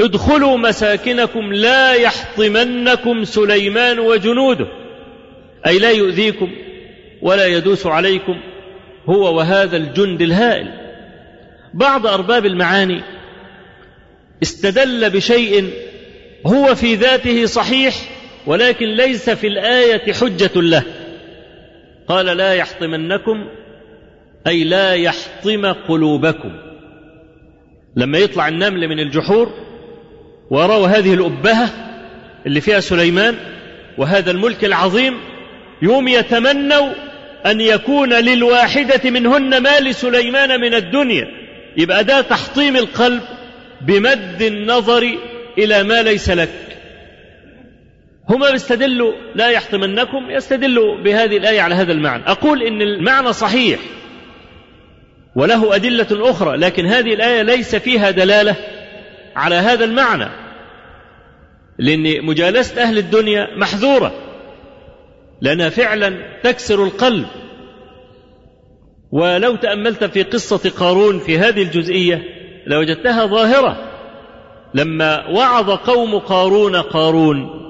ادخلوا 0.00 0.56
مساكنكم 0.56 1.52
لا 1.52 1.94
يحطمنكم 1.94 3.24
سليمان 3.24 3.98
وجنوده. 3.98 4.66
أي 5.66 5.78
لا 5.78 5.90
يؤذيكم 5.90 6.50
ولا 7.22 7.46
يدوس 7.46 7.86
عليكم 7.86 8.40
هو 9.06 9.36
وهذا 9.36 9.76
الجند 9.76 10.22
الهائل. 10.22 10.68
بعض 11.74 12.06
أرباب 12.06 12.46
المعاني 12.46 13.02
استدل 14.42 15.10
بشيء 15.10 15.70
هو 16.46 16.74
في 16.74 16.94
ذاته 16.94 17.46
صحيح 17.46 17.94
ولكن 18.48 18.86
ليس 18.86 19.30
في 19.30 19.46
الآية 19.46 20.12
حجة 20.12 20.50
له. 20.56 20.82
قال 22.08 22.26
لا 22.26 22.54
يحطمنكم 22.54 23.48
أي 24.46 24.64
لا 24.64 24.94
يحطم 24.94 25.66
قلوبكم. 25.66 26.52
لما 27.96 28.18
يطلع 28.18 28.48
النمل 28.48 28.88
من 28.88 29.00
الجحور 29.00 29.52
وروا 30.50 30.86
هذه 30.86 31.14
الأبهة 31.14 31.70
اللي 32.46 32.60
فيها 32.60 32.80
سليمان 32.80 33.34
وهذا 33.98 34.30
الملك 34.30 34.64
العظيم 34.64 35.18
يوم 35.82 36.08
يتمنوا 36.08 36.92
أن 37.46 37.60
يكون 37.60 38.12
للواحدة 38.12 39.10
منهن 39.10 39.62
ما 39.62 39.80
لسليمان 39.80 40.60
من 40.60 40.74
الدنيا. 40.74 41.28
يبقى 41.76 42.04
ده 42.04 42.20
تحطيم 42.20 42.76
القلب 42.76 43.22
بمد 43.80 44.42
النظر 44.42 45.18
إلى 45.58 45.82
ما 45.82 46.02
ليس 46.02 46.30
لك. 46.30 46.67
هما 48.28 48.50
بيستدلوا 48.50 49.12
لا 49.34 49.48
يحطمنكم 49.50 50.30
يستدلوا 50.30 51.02
بهذه 51.02 51.36
الآية 51.36 51.60
على 51.60 51.74
هذا 51.74 51.92
المعنى. 51.92 52.22
أقول 52.26 52.62
إن 52.62 52.82
المعنى 52.82 53.32
صحيح 53.32 53.80
وله 55.36 55.74
أدلة 55.74 56.30
أخرى 56.30 56.56
لكن 56.56 56.86
هذه 56.86 57.14
الآية 57.14 57.42
ليس 57.42 57.76
فيها 57.76 58.10
دلالة 58.10 58.56
على 59.36 59.54
هذا 59.54 59.84
المعنى 59.84 60.28
لأن 61.78 62.26
مجالسة 62.26 62.82
أهل 62.82 62.98
الدنيا 62.98 63.48
محذورة 63.56 64.12
لأنها 65.40 65.68
فعلا 65.68 66.40
تكسر 66.42 66.84
القلب. 66.84 67.26
ولو 69.12 69.56
تأملت 69.56 70.04
في 70.04 70.22
قصة 70.22 70.70
قارون 70.70 71.18
في 71.18 71.38
هذه 71.38 71.62
الجزئية 71.62 72.22
لوجدتها 72.66 73.26
ظاهرة. 73.26 73.76
لما 74.74 75.28
وعظ 75.28 75.70
قوم 75.70 76.18
قارون 76.18 76.76
قارون 76.76 77.67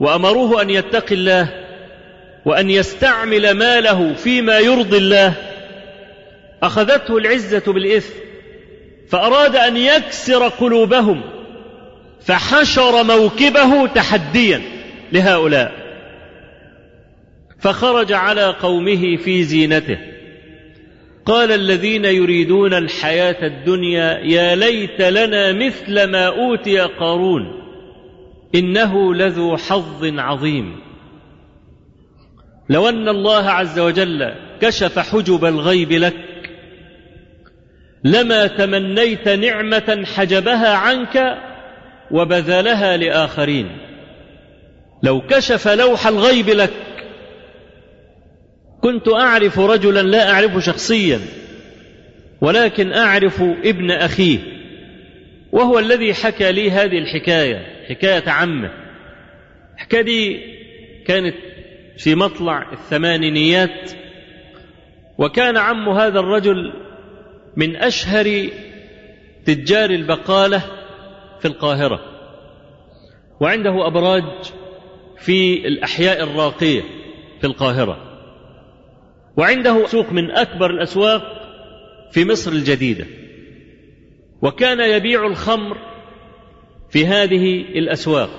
وأمروه 0.00 0.62
أن 0.62 0.70
يتقي 0.70 1.14
الله 1.14 1.48
وأن 2.44 2.70
يستعمل 2.70 3.50
ماله 3.50 4.14
فيما 4.14 4.58
يرضي 4.58 4.96
الله. 4.96 5.34
أخذته 6.62 7.16
العزة 7.16 7.72
بالإثم 7.72 8.14
فأراد 9.08 9.56
أن 9.56 9.76
يكسر 9.76 10.48
قلوبهم 10.48 11.22
فحشر 12.20 13.02
موكبه 13.02 13.86
تحديا 13.86 14.62
لهؤلاء. 15.12 15.72
فخرج 17.58 18.12
على 18.12 18.46
قومه 18.46 19.16
في 19.16 19.42
زينته. 19.42 19.98
قال 21.26 21.52
الذين 21.52 22.04
يريدون 22.04 22.74
الحياة 22.74 23.46
الدنيا 23.46 24.18
يا 24.24 24.54
ليت 24.54 25.00
لنا 25.00 25.52
مثل 25.52 26.04
ما 26.04 26.26
أوتي 26.26 26.80
قارون. 26.80 27.59
إنه 28.54 29.14
لذو 29.14 29.56
حظ 29.56 30.18
عظيم. 30.18 30.80
لو 32.68 32.88
أن 32.88 33.08
الله 33.08 33.50
عز 33.50 33.78
وجل 33.78 34.34
كشف 34.60 34.98
حجب 34.98 35.44
الغيب 35.44 35.92
لك 35.92 36.16
لما 38.04 38.46
تمنيت 38.46 39.28
نعمة 39.28 40.04
حجبها 40.14 40.74
عنك 40.74 41.38
وبذلها 42.10 42.96
لآخرين. 42.96 43.78
لو 45.02 45.20
كشف 45.20 45.68
لوح 45.68 46.06
الغيب 46.06 46.48
لك 46.48 46.72
كنت 48.80 49.08
أعرف 49.08 49.58
رجلا 49.58 50.02
لا 50.02 50.30
أعرفه 50.30 50.60
شخصيا 50.60 51.20
ولكن 52.40 52.92
أعرف 52.92 53.42
ابن 53.42 53.90
أخيه 53.90 54.38
وهو 55.52 55.78
الذي 55.78 56.14
حكى 56.14 56.52
لي 56.52 56.70
هذه 56.70 56.98
الحكاية. 56.98 57.69
حكاية 57.90 58.30
عمه 58.30 58.70
الحكاية 59.74 60.02
دي 60.02 60.40
كانت 61.06 61.36
في 61.98 62.14
مطلع 62.14 62.72
الثمانينيات 62.72 63.90
وكان 65.18 65.56
عم 65.56 65.88
هذا 65.88 66.20
الرجل 66.20 66.72
من 67.56 67.76
أشهر 67.76 68.48
تجار 69.46 69.90
البقالة 69.90 70.62
في 71.40 71.48
القاهرة 71.48 72.00
وعنده 73.40 73.86
أبراج 73.86 74.24
في 75.18 75.66
الأحياء 75.68 76.22
الراقية 76.22 76.82
في 77.40 77.46
القاهرة 77.46 77.98
وعنده 79.36 79.86
سوق 79.86 80.12
من 80.12 80.30
أكبر 80.30 80.70
الأسواق 80.70 81.22
في 82.12 82.24
مصر 82.24 82.52
الجديدة 82.52 83.06
وكان 84.42 84.80
يبيع 84.80 85.26
الخمر 85.26 85.76
في 86.90 87.06
هذه 87.06 87.60
الأسواق. 87.60 88.30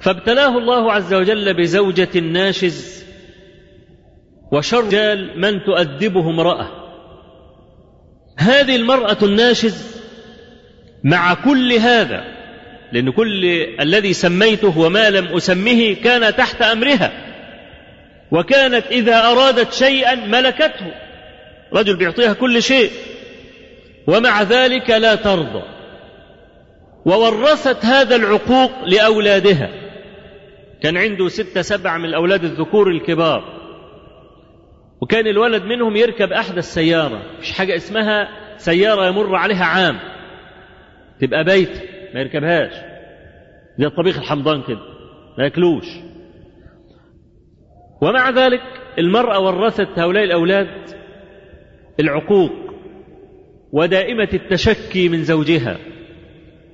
فابتلاه 0.00 0.58
الله 0.58 0.92
عز 0.92 1.14
وجل 1.14 1.54
بزوجة 1.54 2.20
ناشز 2.20 3.04
وشر 4.52 4.84
رجال 4.84 5.40
من 5.40 5.64
تؤدبه 5.64 6.30
امرأة. 6.30 6.70
هذه 8.38 8.76
المرأة 8.76 9.16
الناشز 9.22 10.00
مع 11.04 11.34
كل 11.34 11.72
هذا 11.72 12.24
لأن 12.92 13.10
كل 13.10 13.44
الذي 13.80 14.12
سميته 14.12 14.78
وما 14.78 15.10
لم 15.10 15.26
أسمه 15.26 15.96
كان 16.04 16.36
تحت 16.36 16.62
أمرها. 16.62 17.12
وكانت 18.32 18.86
إذا 18.90 19.26
أرادت 19.26 19.72
شيئا 19.72 20.14
ملكته. 20.14 20.92
رجل 21.72 21.96
بيعطيها 21.96 22.32
كل 22.32 22.62
شيء. 22.62 22.90
ومع 24.06 24.42
ذلك 24.42 24.90
لا 24.90 25.14
ترضى. 25.14 25.79
وورثت 27.06 27.84
هذا 27.84 28.16
العقوق 28.16 28.70
لأولادها. 28.84 29.70
كان 30.82 30.96
عنده 30.96 31.28
ستة 31.28 31.62
سبعة 31.62 31.98
من 31.98 32.04
الأولاد 32.04 32.44
الذكور 32.44 32.90
الكبار. 32.90 33.60
وكان 35.00 35.26
الولد 35.26 35.62
منهم 35.62 35.96
يركب 35.96 36.32
أحدث 36.32 36.64
سيارة 36.64 37.22
مش 37.40 37.52
حاجة 37.52 37.76
اسمها 37.76 38.28
سيارة 38.56 39.06
يمر 39.06 39.36
عليها 39.36 39.64
عام. 39.64 39.98
تبقى 41.20 41.44
بيت 41.44 41.82
ما 42.14 42.20
يركبهاش. 42.20 42.72
زي 43.78 43.86
الطبيخ 43.86 44.18
الحمضان 44.18 44.62
كده 44.62 44.80
ما 45.38 45.44
ياكلوش. 45.44 45.86
ومع 48.02 48.30
ذلك 48.30 48.62
المرأة 48.98 49.40
ورثت 49.40 49.98
هؤلاء 49.98 50.24
الأولاد 50.24 50.68
العقوق 52.00 52.50
ودائمة 53.72 54.28
التشكي 54.34 55.08
من 55.08 55.22
زوجها. 55.22 55.78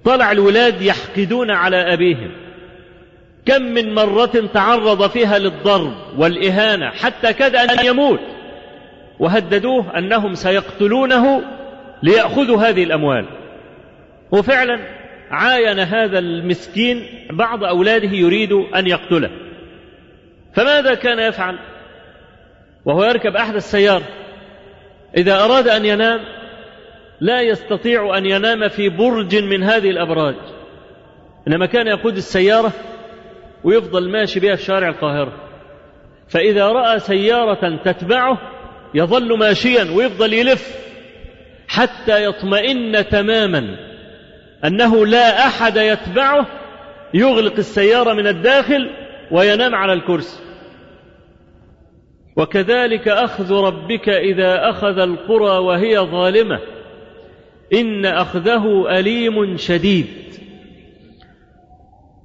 طلع 0.06 0.32
الولاد 0.32 0.82
يحقدون 0.82 1.50
على 1.50 1.92
أبيهم. 1.94 2.30
كم 3.46 3.62
من 3.62 3.94
مرة 3.94 4.48
تعرض 4.54 5.10
فيها 5.10 5.38
للضرب 5.38 5.94
والإهانة 6.16 6.90
حتى 6.90 7.32
كاد 7.32 7.56
أن 7.56 7.86
يموت. 7.86 8.20
وهددوه 9.18 9.98
أنهم 9.98 10.34
سيقتلونه 10.34 11.42
ليأخذوا 12.02 12.62
هذه 12.62 12.84
الأموال. 12.84 13.26
وفعلا 14.32 14.80
عاين 15.30 15.78
هذا 15.78 16.18
المسكين 16.18 17.06
بعض 17.30 17.64
أولاده 17.64 18.10
يريد 18.10 18.52
أن 18.52 18.86
يقتله. 18.86 19.30
فماذا 20.54 20.94
كان 20.94 21.18
يفعل؟ 21.18 21.58
وهو 22.84 23.04
يركب 23.04 23.36
أحد 23.36 23.54
السيارة. 23.54 24.08
إذا 25.16 25.44
أراد 25.44 25.68
أن 25.68 25.84
ينام 25.84 26.20
لا 27.20 27.40
يستطيع 27.40 28.18
أن 28.18 28.26
ينام 28.26 28.68
في 28.68 28.88
برج 28.88 29.36
من 29.36 29.62
هذه 29.62 29.90
الأبراج. 29.90 30.34
إنما 31.48 31.66
كان 31.66 31.86
يقود 31.86 32.16
السيارة 32.16 32.72
ويفضل 33.64 34.10
ماشي 34.10 34.40
بها 34.40 34.54
في 34.54 34.62
شارع 34.62 34.88
القاهرة. 34.88 35.32
فإذا 36.28 36.68
رأى 36.68 36.98
سيارة 36.98 37.76
تتبعه 37.84 38.38
يظل 38.94 39.38
ماشيا 39.38 39.96
ويفضل 39.96 40.32
يلف 40.32 40.76
حتى 41.68 42.24
يطمئن 42.24 43.08
تماما 43.08 43.76
أنه 44.64 45.06
لا 45.06 45.46
أحد 45.46 45.76
يتبعه 45.76 46.46
يغلق 47.14 47.56
السيارة 47.58 48.14
من 48.14 48.26
الداخل 48.26 48.90
وينام 49.30 49.74
على 49.74 49.92
الكرسي. 49.92 50.42
وكذلك 52.36 53.08
أخذ 53.08 53.52
ربك 53.52 54.08
إذا 54.08 54.70
أخذ 54.70 54.98
القرى 54.98 55.58
وهي 55.58 55.98
ظالمة. 55.98 56.75
إن 57.72 58.06
أخذه 58.06 58.86
أليم 58.98 59.56
شديد. 59.56 60.06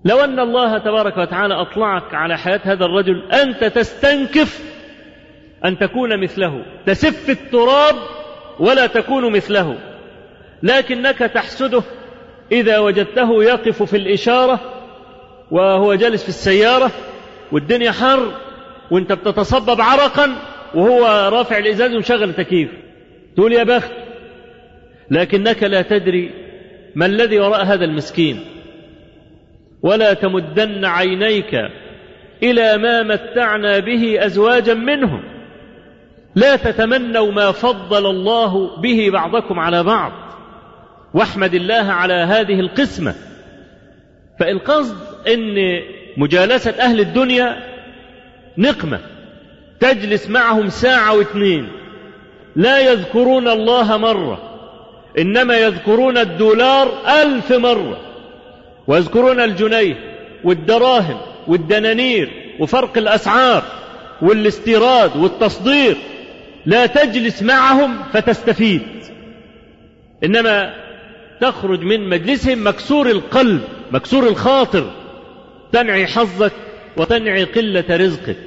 لو 0.05 0.19
أن 0.19 0.39
الله 0.39 0.77
تبارك 0.77 1.17
وتعالى 1.17 1.53
أطلعك 1.53 2.13
على 2.13 2.37
حياة 2.37 2.59
هذا 2.63 2.85
الرجل 2.85 3.31
أنت 3.31 3.63
تستنكف 3.63 4.63
أن 5.65 5.79
تكون 5.79 6.23
مثله. 6.23 6.65
تسف 6.85 7.29
التراب 7.29 7.95
ولا 8.59 8.87
تكون 8.87 9.31
مثله. 9.31 9.77
لكنك 10.63 11.17
تحسده 11.17 11.83
إذا 12.51 12.79
وجدته 12.79 13.43
يقف 13.43 13.83
في 13.83 13.97
الإشارة 13.97 14.59
وهو 15.51 15.93
جالس 15.93 16.23
في 16.23 16.29
السيارة 16.29 16.91
والدنيا 17.51 17.91
حر 17.91 18.31
وأنت 18.91 19.13
بتتصبب 19.13 19.81
عرقا 19.81 20.35
وهو 20.75 21.29
رافع 21.33 21.57
الإزاز 21.57 21.95
ومشغل 21.95 22.23
التكييف. 22.23 22.69
تقول 23.35 23.53
يا 23.53 23.63
بخت 23.63 23.91
لكنك 25.11 25.63
لا 25.63 25.81
تدري 25.81 26.31
ما 26.95 27.05
الذي 27.05 27.39
وراء 27.39 27.63
هذا 27.65 27.85
المسكين. 27.85 28.39
ولا 29.83 30.13
تمدن 30.13 30.85
عينيك 30.85 31.55
إلى 32.43 32.77
ما 32.77 33.03
متعنا 33.03 33.79
به 33.79 34.25
أزواجا 34.25 34.73
منهم. 34.73 35.23
لا 36.35 36.55
تتمنوا 36.55 37.31
ما 37.31 37.51
فضل 37.51 38.05
الله 38.09 38.81
به 38.81 39.09
بعضكم 39.09 39.59
على 39.59 39.83
بعض. 39.83 40.11
واحمد 41.13 41.53
الله 41.53 41.91
على 41.91 42.13
هذه 42.13 42.59
القسمة. 42.59 43.15
فالقصد 44.39 44.97
إن 45.27 45.55
مجالسة 46.17 46.71
أهل 46.71 46.99
الدنيا 46.99 47.57
نقمة 48.57 48.99
تجلس 49.79 50.29
معهم 50.29 50.69
ساعة 50.69 51.17
واثنين 51.17 51.67
لا 52.55 52.91
يذكرون 52.91 53.47
الله 53.47 53.97
مرة. 53.97 54.50
إنما 55.17 55.57
يذكرون 55.57 56.17
الدولار 56.17 56.93
ألف 57.21 57.51
مرة 57.51 57.97
ويذكرون 58.87 59.39
الجنيه 59.39 59.95
والدراهم 60.43 61.17
والدنانير 61.47 62.29
وفرق 62.59 62.97
الأسعار 62.97 63.63
والاستيراد 64.21 65.17
والتصدير 65.17 65.97
لا 66.65 66.85
تجلس 66.85 67.43
معهم 67.43 67.97
فتستفيد. 68.13 68.81
إنما 70.23 70.73
تخرج 71.41 71.81
من 71.81 72.09
مجلسهم 72.09 72.67
مكسور 72.67 73.09
القلب 73.09 73.61
مكسور 73.91 74.27
الخاطر 74.27 74.91
تنعي 75.71 76.07
حظك 76.07 76.53
وتنعي 76.97 77.43
قلة 77.43 77.85
رزقك. 77.89 78.37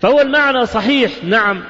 فهو 0.00 0.20
المعنى 0.20 0.66
صحيح 0.66 1.12
نعم 1.24 1.62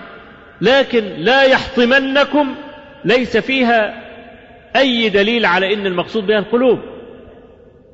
لكن 0.61 1.05
لا 1.18 1.42
يحطمنكم 1.42 2.55
ليس 3.04 3.36
فيها 3.36 4.02
أي 4.76 5.08
دليل 5.08 5.46
على 5.46 5.74
إن 5.74 5.86
المقصود 5.86 6.26
بها 6.26 6.38
القلوب. 6.38 6.78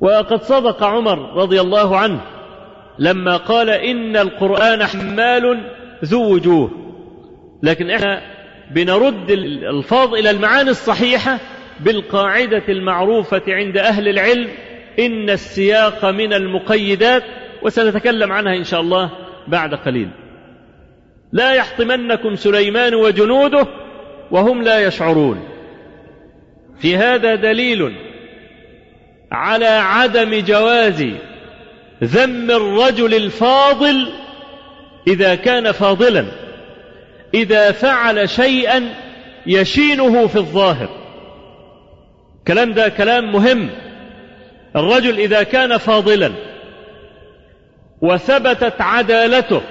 وقد 0.01 0.43
صدق 0.43 0.83
عمر 0.83 1.33
رضي 1.33 1.61
الله 1.61 1.97
عنه 1.97 2.21
لما 2.99 3.37
قال 3.37 3.69
إن 3.69 4.17
القرآن 4.17 4.85
حمال 4.85 5.71
ذو 6.05 6.33
وجوه. 6.33 6.71
لكن 7.63 7.89
إحنا 7.89 8.21
بنرد 8.71 9.31
الألفاظ 9.31 10.13
إلى 10.13 10.29
المعاني 10.29 10.69
الصحيحة 10.69 11.39
بالقاعدة 11.79 12.63
المعروفة 12.69 13.41
عند 13.47 13.77
أهل 13.77 14.07
العلم 14.07 14.47
إن 14.99 15.29
السياق 15.29 16.05
من 16.05 16.33
المقيدات 16.33 17.23
وسنتكلم 17.61 18.31
عنها 18.31 18.55
إن 18.55 18.63
شاء 18.63 18.81
الله 18.81 19.11
بعد 19.47 19.73
قليل. 19.73 20.09
لا 21.31 21.53
يحطمنكم 21.53 22.35
سليمان 22.35 22.95
وجنوده 22.95 23.67
وهم 24.31 24.61
لا 24.61 24.79
يشعرون. 24.79 25.43
في 26.79 26.97
هذا 26.97 27.35
دليل 27.35 27.95
على 29.31 29.65
عدم 29.65 30.39
جواز 30.39 31.05
ذم 32.03 32.51
الرجل 32.51 33.13
الفاضل 33.13 34.09
إذا 35.07 35.35
كان 35.35 35.71
فاضلا 35.71 36.25
إذا 37.33 37.71
فعل 37.71 38.29
شيئا 38.29 38.93
يشينه 39.47 40.27
في 40.27 40.35
الظاهر. 40.35 40.89
كلام 42.47 42.73
ده 42.73 42.89
كلام 42.89 43.31
مهم. 43.31 43.69
الرجل 44.75 45.19
إذا 45.19 45.43
كان 45.43 45.77
فاضلا 45.77 46.31
وثبتت 48.01 48.81
عدالته 48.81 49.61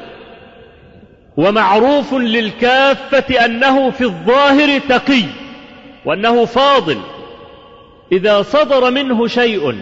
ومعروف 1.38 2.14
للكافة 2.14 3.44
أنه 3.44 3.90
في 3.90 4.04
الظاهر 4.04 4.78
تقي 4.78 5.22
وأنه 6.04 6.44
فاضل. 6.44 7.00
إذا 8.12 8.42
صدر 8.42 8.90
منه 8.90 9.26
شيء 9.26 9.74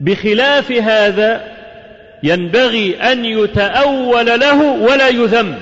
بخلاف 0.00 0.72
هذا 0.72 1.52
ينبغي 2.22 2.96
أن 2.96 3.24
يتأول 3.24 4.26
له 4.26 4.62
ولا 4.62 5.08
يذم. 5.08 5.54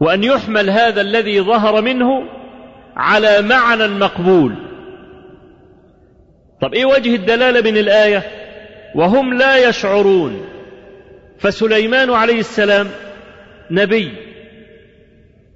وأن 0.00 0.24
يحمل 0.24 0.70
هذا 0.70 1.00
الذي 1.00 1.40
ظهر 1.40 1.82
منه 1.82 2.24
على 2.96 3.42
معنى 3.42 3.88
مقبول. 3.88 4.54
طب 6.60 6.74
إيه 6.74 6.84
وجه 6.84 7.14
الدلالة 7.14 7.70
من 7.70 7.76
الآية؟ 7.76 8.22
وهم 8.94 9.34
لا 9.34 9.68
يشعرون. 9.68 10.53
فسليمان 11.44 12.10
عليه 12.10 12.38
السلام 12.38 12.90
نبي 13.70 14.12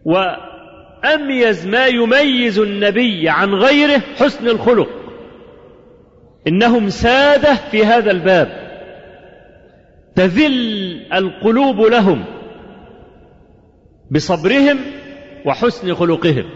وأميز 0.04 1.66
ما 1.66 1.86
يميز 1.86 2.58
النبي 2.58 3.28
عن 3.28 3.54
غيره 3.54 4.02
حسن 4.16 4.48
الخلق 4.48 4.88
إنهم 6.48 6.88
سادة 6.88 7.54
في 7.54 7.84
هذا 7.84 8.10
الباب 8.10 8.68
تذل 10.16 11.06
القلوب 11.12 11.80
لهم 11.80 12.24
بصبرهم 14.10 14.78
وحسن 15.44 15.94
خلقهم. 15.94 16.50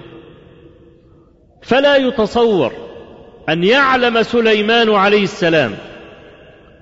فلا 1.62 1.97
يتصور 1.97 2.73
أن 3.49 3.64
يعلم 3.64 4.23
سليمان 4.23 4.90
عليه 4.90 5.23
السلام 5.23 5.73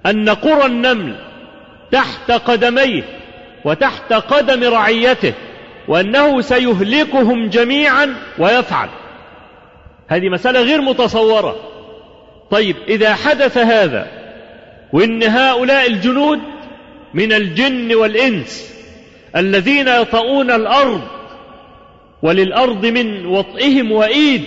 أن 0.07 0.29
قرى 0.29 0.67
النمل 0.67 1.30
تحت 1.93 2.31
قدميه 2.31 3.03
وتحت 3.65 4.13
قدم 4.13 4.65
رعيته 4.65 5.33
وأنه 5.89 6.41
سيهلكهم 6.41 7.49
جميعا 7.49 8.15
ويفعل. 8.39 8.89
هذه 10.09 10.29
مسألة 10.29 10.61
غير 10.61 10.81
متصورة. 10.81 11.57
طيب 12.51 12.77
إذا 12.89 13.15
حدث 13.15 13.59
هذا 13.59 14.07
وإن 14.93 15.23
هؤلاء 15.23 15.87
الجنود 15.87 16.39
من 17.15 17.33
الجن 17.33 17.95
والإنس 17.95 18.75
الذين 19.37 19.89
يطؤون 19.89 20.51
الأرض 20.51 21.01
وللأرض 22.23 22.87
من 22.87 23.27
وطئهم 23.27 23.93
وإيد 23.93 24.43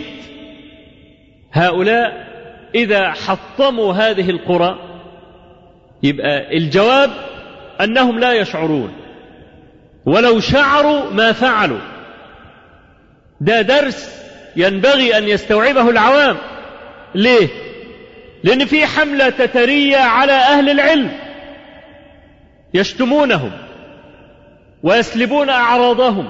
هؤلاء 1.52 2.28
إذا 2.76 3.12
حطموا 3.12 3.94
هذه 3.94 4.30
القرى 4.30 4.80
يبقى 6.04 6.58
الجواب 6.58 7.12
أنهم 7.84 8.20
لا 8.20 8.34
يشعرون. 8.34 8.94
ولو 10.06 10.40
شعروا 10.40 11.10
ما 11.12 11.32
فعلوا. 11.32 11.80
ده 13.42 13.62
درس 13.62 14.24
ينبغي 14.56 15.18
أن 15.18 15.28
يستوعبه 15.28 15.90
العوام. 15.90 16.38
ليه؟ 17.16 17.48
لأن 18.44 18.66
في 18.66 18.86
حملة 18.86 19.30
تترية 19.30 19.98
على 19.98 20.34
أهل 20.34 20.70
العلم 20.70 21.12
يشتمونهم 22.74 23.52
ويسلبون 24.84 25.50
أعراضهم 25.50 26.30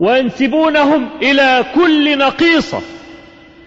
وينسبونهم 0.00 1.08
إلى 1.22 1.64
كل 1.74 2.18
نقيصة 2.18 2.80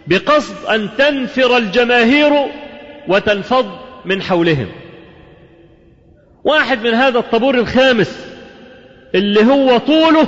بقصد 0.08 0.66
أن 0.66 0.90
تنفر 0.98 1.58
الجماهير 1.58 2.46
وتنفض 3.08 3.72
من 4.06 4.22
حولهم. 4.22 4.68
واحد 6.46 6.88
من 6.88 6.94
هذا 6.94 7.20
الطابور 7.20 7.56
الخامس 7.56 8.28
اللي 9.16 9.46
هو 9.46 9.78
طوله 9.78 10.28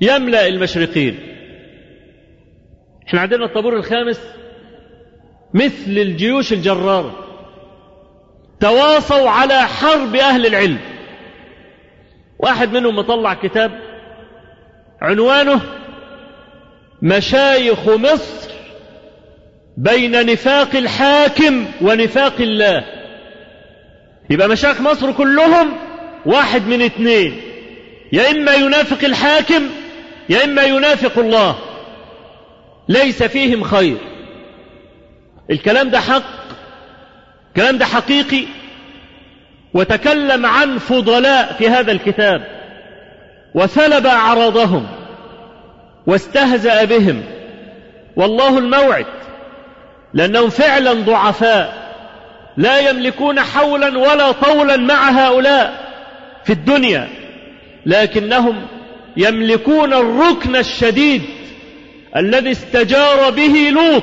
يملأ 0.00 0.46
المشرقين. 0.46 1.18
إحنا 3.08 3.20
عندنا 3.20 3.44
الطابور 3.44 3.76
الخامس 3.76 4.20
مثل 5.54 5.90
الجيوش 5.90 6.52
الجرارة. 6.52 7.14
تواصوا 8.60 9.30
على 9.30 9.62
حرب 9.62 10.14
أهل 10.16 10.46
العلم. 10.46 10.78
واحد 12.38 12.72
منهم 12.72 12.96
مطلع 12.96 13.34
كتاب 13.34 13.70
عنوانه 15.02 15.60
مشايخ 17.02 17.88
مصر 17.88 18.50
بين 19.76 20.26
نفاق 20.26 20.76
الحاكم 20.76 21.66
ونفاق 21.82 22.40
الله. 22.40 22.93
يبقى 24.30 24.48
مشايخ 24.48 24.80
مصر 24.80 25.12
كلهم 25.12 25.72
واحد 26.26 26.66
من 26.66 26.82
اثنين. 26.82 27.40
يا 28.12 28.30
إما 28.30 28.54
ينافق 28.54 29.04
الحاكم 29.04 29.62
يا 30.28 30.44
إما 30.44 30.62
ينافق 30.62 31.18
الله. 31.18 31.56
ليس 32.88 33.22
فيهم 33.22 33.62
خير. 33.62 33.96
الكلام 35.50 35.90
ده 35.90 36.00
حق 36.00 36.22
الكلام 37.48 37.78
ده 37.78 37.84
حقيقي. 37.84 38.44
وتكلم 39.74 40.46
عن 40.46 40.78
فضلاء 40.78 41.52
في 41.58 41.68
هذا 41.68 41.92
الكتاب. 41.92 42.46
وسلب 43.54 44.06
أعراضهم. 44.06 44.86
واستهزأ 46.06 46.84
بهم. 46.84 47.22
والله 48.16 48.58
الموعد. 48.58 49.06
لأنهم 50.14 50.48
فعلا 50.50 50.92
ضعفاء. 50.92 51.83
لا 52.56 52.90
يملكون 52.90 53.40
حولا 53.40 53.98
ولا 53.98 54.32
طولا 54.32 54.76
مع 54.76 55.10
هؤلاء 55.10 55.84
في 56.44 56.52
الدنيا 56.52 57.08
لكنهم 57.86 58.66
يملكون 59.16 59.92
الركن 59.92 60.56
الشديد 60.56 61.22
الذي 62.16 62.50
استجار 62.50 63.30
به 63.30 63.70
لوط. 63.72 64.02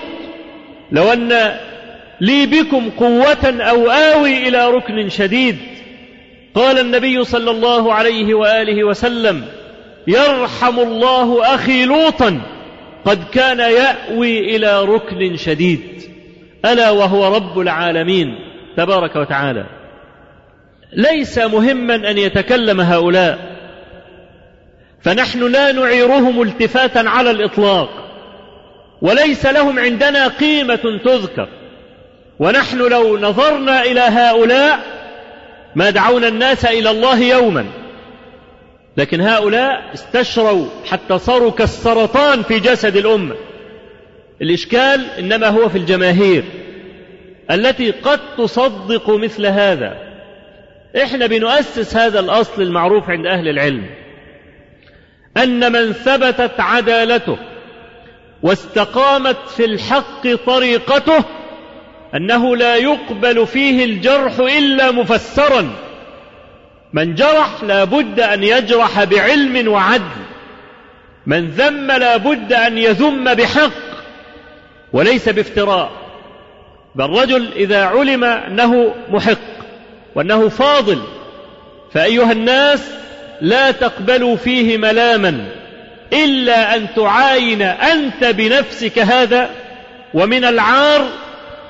لو 0.92 1.14
أن 1.14 1.58
لي 2.22 2.46
بكم 2.46 2.90
قوة 2.90 3.62
أو 3.62 3.90
آوي 3.90 4.48
إلى 4.48 4.72
ركن 4.72 5.10
شديد 5.10 5.58
قال 6.56 6.80
النبي 6.80 7.24
صلى 7.24 7.52
الله 7.52 7.94
عليه 7.94 8.34
وآله 8.34 8.84
وسلم 8.84 9.46
يرحم 10.08 10.80
الله 10.80 11.56
أخي 11.56 11.86
لوطا 11.86 12.42
قد 13.06 13.24
كان 13.34 13.60
يأوي 13.60 14.56
إلى 14.56 14.86
ركن 14.86 15.38
شديد. 15.38 16.11
ألا 16.66 16.90
وهو 16.90 17.36
رب 17.36 17.60
العالمين 17.60 18.36
تبارك 18.78 19.16
وتعالى. 19.16 19.66
ليس 20.94 21.38
مهما 21.38 21.96
أن 21.96 22.18
يتكلم 22.18 22.82
هؤلاء. 22.82 23.40
فنحن 25.02 25.52
لا 25.52 25.72
نعيرهم 25.72 26.42
التفاتا 26.42 27.00
على 27.00 27.32
الإطلاق. 27.32 27.90
وليس 29.02 29.46
لهم 29.46 29.80
عندنا 29.80 30.28
قيمة 30.28 31.00
تذكر. 31.06 31.48
ونحن 32.40 32.78
لو 32.78 33.18
نظرنا 33.18 33.84
إلى 33.84 34.00
هؤلاء 34.00 34.80
ما 35.76 35.90
دعونا 35.90 36.28
الناس 36.28 36.66
إلى 36.66 36.92
الله 36.92 37.20
يوما. 37.20 37.66
لكن 38.98 39.22
هؤلاء 39.22 39.94
استشروا 39.94 40.66
حتى 40.86 41.20
صاروا 41.20 41.52
كالسرطان 41.52 42.44
في 42.44 42.60
جسد 42.60 42.98
الأمة. 42.98 43.36
الإشكال 44.42 45.06
إنما 45.20 45.48
هو 45.48 45.70
في 45.70 45.78
الجماهير 45.78 46.44
التي 47.52 47.92
قد 47.92 48.20
تصدق 48.38 49.10
مثل 49.10 49.46
هذا. 49.46 49.98
إحنا 51.04 51.26
بنؤسس 51.26 51.96
هذا 51.96 52.20
الأصل 52.20 52.62
المعروف 52.62 53.10
عند 53.10 53.28
أهل 53.28 53.48
العلم 53.48 53.86
أن 55.38 55.72
من 55.72 55.94
ثبتت 55.94 56.60
عدالته 56.60 57.38
واستقامت 58.44 59.38
في 59.50 59.66
الحق 59.66 60.28
طريقته 60.46 61.24
أنه 62.16 62.56
لا 62.56 62.76
يقبل 62.76 63.48
فيه 63.48 63.86
الجرح 63.86 64.40
إلا 64.40 64.92
مفسرا. 64.92 65.74
من 66.94 67.16
جرح 67.16 67.64
لا 67.64 67.84
بد 67.84 68.20
أن 68.20 68.44
يجرح 68.44 69.04
بعلم 69.04 69.68
وعدل. 69.68 70.22
من 71.26 71.50
ذم 71.50 71.88
لا 71.88 72.18
بد 72.18 72.54
أن 72.54 72.78
يذم 72.78 73.34
بحق. 73.34 73.91
وليس 74.94 75.30
بافتراء 75.30 75.92
بل 76.96 77.10
رجل 77.10 77.54
إذا 77.56 77.86
علم 77.86 78.24
أنه 78.24 78.94
محق 79.10 79.38
وأنه 80.16 80.50
فاضل 80.50 81.02
فأيها 81.94 82.32
الناس 82.32 82.92
لا 83.42 83.72
تقبلوا 83.72 84.36
فيه 84.36 84.78
ملاما 84.78 85.48
إلا 86.14 86.76
أن 86.76 86.88
تعاين 86.96 87.62
أنت 87.62 88.26
بنفسك 88.26 89.00
هذا 89.00 89.50
ومن 90.14 90.46
العار 90.46 91.08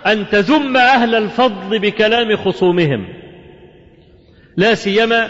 أن 0.07 0.29
تذم 0.29 0.77
أهل 0.77 1.15
الفضل 1.15 1.79
بكلام 1.79 2.37
خصومهم. 2.37 3.07
لا 4.57 4.75
سيما 4.75 5.27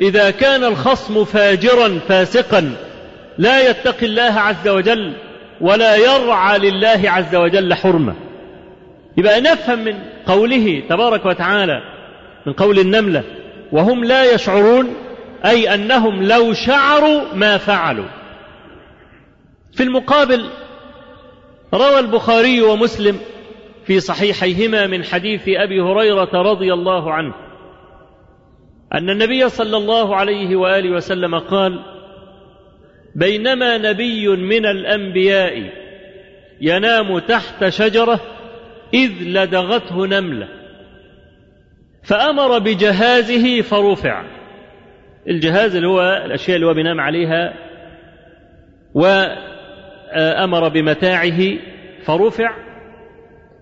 إذا 0.00 0.30
كان 0.30 0.64
الخصم 0.64 1.24
فاجرا 1.24 2.00
فاسقا 2.08 2.72
لا 3.38 3.70
يتقي 3.70 4.06
الله 4.06 4.40
عز 4.40 4.68
وجل 4.68 5.12
ولا 5.64 5.96
يرعى 5.96 6.58
لله 6.58 7.00
عز 7.10 7.36
وجل 7.36 7.74
حرمة. 7.74 8.14
يبقى 9.16 9.40
نفهم 9.40 9.78
من 9.78 9.98
قوله 10.26 10.82
تبارك 10.88 11.26
وتعالى 11.26 11.82
من 12.46 12.52
قول 12.52 12.78
النملة 12.78 13.24
وهم 13.72 14.04
لا 14.04 14.34
يشعرون 14.34 14.94
أي 15.44 15.74
أنهم 15.74 16.22
لو 16.22 16.52
شعروا 16.52 17.20
ما 17.34 17.58
فعلوا. 17.58 18.08
في 19.72 19.82
المقابل 19.82 20.46
روى 21.74 21.98
البخاري 21.98 22.62
ومسلم 22.62 23.18
في 23.86 24.00
صحيحيهما 24.00 24.86
من 24.86 25.04
حديث 25.04 25.42
أبي 25.48 25.80
هريرة 25.80 26.42
رضي 26.42 26.72
الله 26.72 27.12
عنه 27.12 27.34
أن 28.94 29.10
النبي 29.10 29.48
صلى 29.48 29.76
الله 29.76 30.16
عليه 30.16 30.56
وآله 30.56 30.90
وسلم 30.90 31.38
قال 31.38 31.93
بينما 33.14 33.78
نبي 33.78 34.28
من 34.28 34.66
الأنبياء 34.66 35.70
ينام 36.60 37.18
تحت 37.18 37.68
شجرة 37.68 38.20
إذ 38.94 39.10
لدغته 39.22 40.06
نملة 40.06 40.48
فأمر 42.02 42.58
بجهازه 42.58 43.60
فرفع. 43.60 44.24
الجهاز 45.28 45.76
اللي 45.76 45.88
هو 45.88 46.22
الأشياء 46.24 46.56
اللي 46.56 46.66
هو 46.66 46.74
بينام 46.74 47.00
عليها 47.00 47.54
وأمر 48.94 50.68
بمتاعه 50.68 51.40
فرفع 52.04 52.56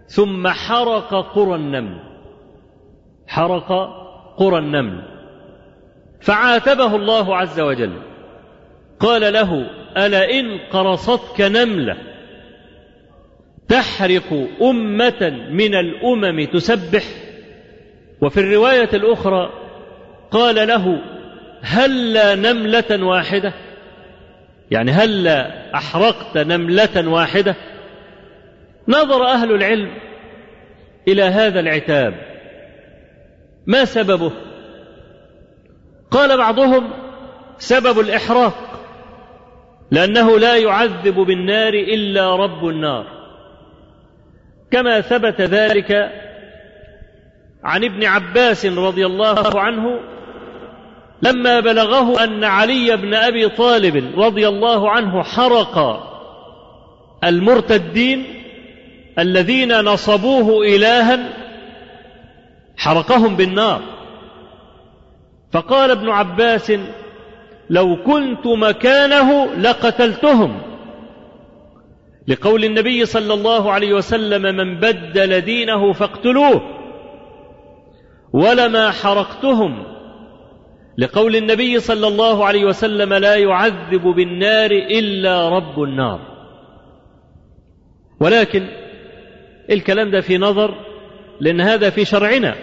ثم 0.07 0.49
حرق 0.49 1.35
قرى 1.35 1.55
النمل. 1.55 1.99
حرق 3.27 3.73
قرى 4.37 4.59
النمل. 4.59 5.03
فعاتبه 6.21 6.97
الله 6.97 7.37
عز 7.37 7.61
وجل. 7.61 7.93
قال 9.03 9.33
له 9.33 9.67
ألا 9.97 10.31
إن 10.31 10.59
قرصتك 10.73 11.41
نملة 11.41 11.97
تحرق 13.69 14.49
أمة 14.63 15.47
من 15.51 15.75
الأمم 15.75 16.45
تسبح؟ 16.45 17.05
وفي 18.21 18.41
الرواية 18.41 18.89
الأخرى 18.95 19.53
قال 20.31 20.69
له 20.69 21.03
هلا 21.63 22.35
نملة 22.35 23.05
واحدة؟ 23.07 23.53
يعني 24.71 24.91
هلا 24.91 25.75
أحرقت 25.75 26.39
نملة 26.39 27.09
واحدة؟ 27.09 27.57
نظر 28.89 29.27
أهل 29.27 29.53
العلم 29.53 29.91
إلى 31.09 31.23
هذا 31.23 31.61
العتاب. 31.61 32.15
ما 33.67 33.85
سببه؟ 33.85 34.33
قال 36.11 36.37
بعضهم 36.39 36.91
سبب 37.59 38.01
الإحراق. 38.01 38.72
لأنه 39.93 40.39
لا 40.39 40.57
يعذب 40.57 41.15
بالنار 41.15 41.75
إلا 41.75 42.37
رب 42.37 42.69
النار. 42.69 43.07
كما 44.71 45.01
ثبت 45.01 45.41
ذلك 45.41 46.13
عن 47.65 47.85
ابن 47.85 48.05
عباس 48.05 48.67
رضي 48.67 49.07
الله 49.07 49.61
عنه 49.61 50.01
لما 51.23 51.61
بلغه 51.61 52.25
أن 52.25 52.45
علي 52.45 52.97
بن 52.97 53.15
أبي 53.15 53.49
طالب 53.49 54.21
رضي 54.21 54.49
الله 54.49 54.91
عنه 54.91 55.23
حرق 55.23 56.09
المرتدين 57.25 58.25
الذين 59.19 59.81
نصبوه 59.81 60.67
إلها 60.67 61.19
حرقهم 62.77 63.37
بالنار. 63.37 63.81
فقال 65.53 65.91
ابن 65.91 66.09
عباس 66.09 66.73
لو 67.73 67.97
كنت 68.07 68.47
مكانه 68.47 69.55
لقتلتهم. 69.55 70.63
لقول 72.29 72.65
النبي 72.65 73.05
صلى 73.07 73.35
الله 73.35 73.73
عليه 73.73 73.95
وسلم 73.95 74.43
من 74.43 74.81
بدل 74.81 75.41
دينه 75.41 75.93
فاقتلوه 75.93 76.63
ولما 78.33 78.91
حرقتهم. 78.91 79.85
لقول 80.99 81.37
النبي 81.37 81.81
صلى 81.81 82.09
الله 82.09 82.47
عليه 82.47 82.65
وسلم 82.65 83.15
لا 83.15 83.35
يعذب 83.37 84.03
بالنار 84.03 84.71
إلا 84.71 85.49
رب 85.49 85.83
النار. 85.83 86.21
ولكن 88.21 88.69
الكلام 89.71 90.11
ده 90.11 90.21
في 90.21 90.39
نظر 90.39 90.75
لأن 91.41 91.61
هذا 91.61 91.91
في 91.91 92.05
شرعنا. 92.05 92.55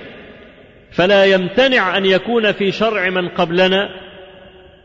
فلا 0.91 1.25
يمتنع 1.25 1.97
أن 1.97 2.05
يكون 2.05 2.51
في 2.51 2.71
شرع 2.71 3.09
من 3.09 3.29
قبلنا. 3.29 4.08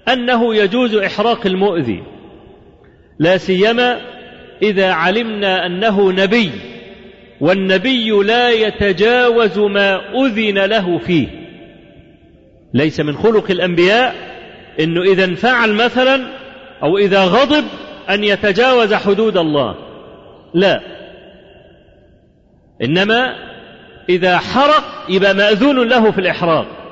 أنه 0.08 0.54
يجوز 0.54 0.94
إحراق 0.94 1.46
المؤذي 1.46 2.02
لا 3.18 3.36
سيما 3.36 4.00
إذا 4.62 4.92
علمنا 4.92 5.66
أنه 5.66 6.12
نبي 6.12 6.50
والنبي 7.40 8.10
لا 8.10 8.50
يتجاوز 8.50 9.58
ما 9.58 10.00
أذن 10.14 10.58
له 10.58 10.98
فيه. 10.98 11.26
ليس 12.74 13.00
من 13.00 13.16
خلق 13.16 13.50
الأنبياء 13.50 14.14
إنه 14.80 15.02
إذا 15.02 15.24
انفعل 15.24 15.72
مثلا 15.72 16.26
أو 16.82 16.98
إذا 16.98 17.24
غضب 17.24 17.64
أن 18.10 18.24
يتجاوز 18.24 18.94
حدود 18.94 19.36
الله. 19.36 19.74
لا. 20.54 20.80
إنما 22.82 23.36
إذا 24.08 24.38
حرق 24.38 24.84
يبقى 25.08 25.34
مأذون 25.34 25.88
له 25.88 26.10
في 26.10 26.18
الإحراق. 26.20 26.83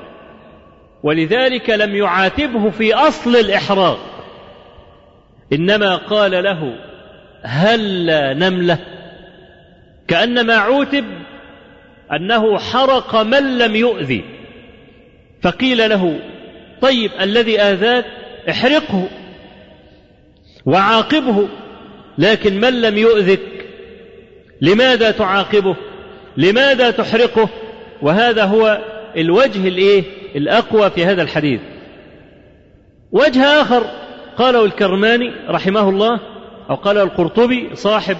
ولذلك 1.03 1.69
لم 1.69 1.95
يعاتبه 1.95 2.69
في 2.69 2.93
أصل 2.93 3.35
الإحراق. 3.35 3.99
إنما 5.53 5.95
قال 5.95 6.31
له 6.31 6.75
هلا 7.41 8.33
نملة؟ 8.33 8.79
كأنما 10.07 10.55
عوتب 10.55 11.05
أنه 12.11 12.59
حرق 12.59 13.15
من 13.15 13.57
لم 13.57 13.75
يؤذي. 13.75 14.23
فقيل 15.41 15.89
له 15.89 16.19
طيب 16.81 17.11
الذي 17.21 17.59
آذاك 17.59 18.05
احرقه 18.49 19.07
وعاقبه 20.65 21.47
لكن 22.17 22.59
من 22.59 22.81
لم 22.81 22.97
يؤذك؟ 22.97 23.39
لماذا 24.61 25.11
تعاقبه؟ 25.11 25.75
لماذا 26.37 26.91
تحرقه؟ 26.91 27.49
وهذا 28.01 28.43
هو 28.43 28.81
الوجه 29.17 29.67
الإيه؟ 29.67 30.03
الأقوى 30.35 30.89
في 30.89 31.05
هذا 31.05 31.21
الحديث. 31.21 31.61
وجه 33.11 33.61
آخر 33.61 33.83
قاله 34.37 34.65
الكرماني 34.65 35.31
رحمه 35.49 35.89
الله 35.89 36.19
أو 36.69 36.75
قاله 36.75 37.03
القرطبي 37.03 37.75
صاحب 37.75 38.17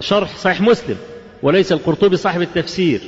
شرح 0.00 0.36
صحيح 0.36 0.60
مسلم 0.60 0.96
وليس 1.42 1.72
القرطبي 1.72 2.16
صاحب 2.16 2.42
التفسير. 2.42 3.00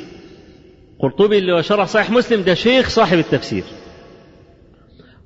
القرطبي 0.94 1.38
اللي 1.38 1.52
هو 1.52 1.62
شرح 1.62 1.86
صحيح 1.86 2.10
مسلم 2.10 2.42
ده 2.42 2.54
شيخ 2.54 2.88
صاحب 2.88 3.18
التفسير. 3.18 3.64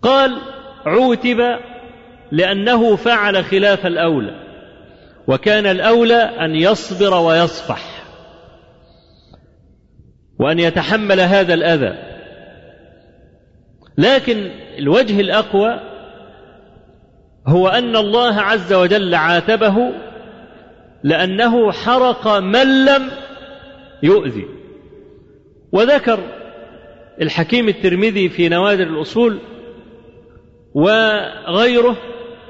قال 0.03 0.37
عوتب 0.87 1.39
لأنه 2.33 2.97
فعل 2.97 3.45
خلاف 3.45 3.87
الأولى 3.87 4.47
وكان 5.29 5.67
الأولى 5.67 6.23
أن 6.23 6.55
يصبر 6.55 7.15
ويصفح 7.15 7.83
وأن 10.41 10.59
يتحمل 10.59 11.21
هذا 11.21 11.55
الأذى. 11.55 12.16
لكن 13.99 14.51
الوجه 14.79 15.21
الأقوى 15.21 15.81
هو 17.47 17.69
أن 17.69 17.97
الله 17.97 18.41
عز 18.41 18.73
وجل 18.73 19.15
عاتبه 19.15 19.93
لأنه 21.03 21.73
حرق 21.73 22.29
من 22.29 22.85
لم 22.85 23.11
يؤذي. 24.03 24.47
وذكر 25.73 26.21
الحكيم 27.21 27.69
الترمذي 27.69 28.29
في 28.29 28.49
نوادر 28.49 28.87
الأصول 28.87 29.39
وغيره 30.75 31.97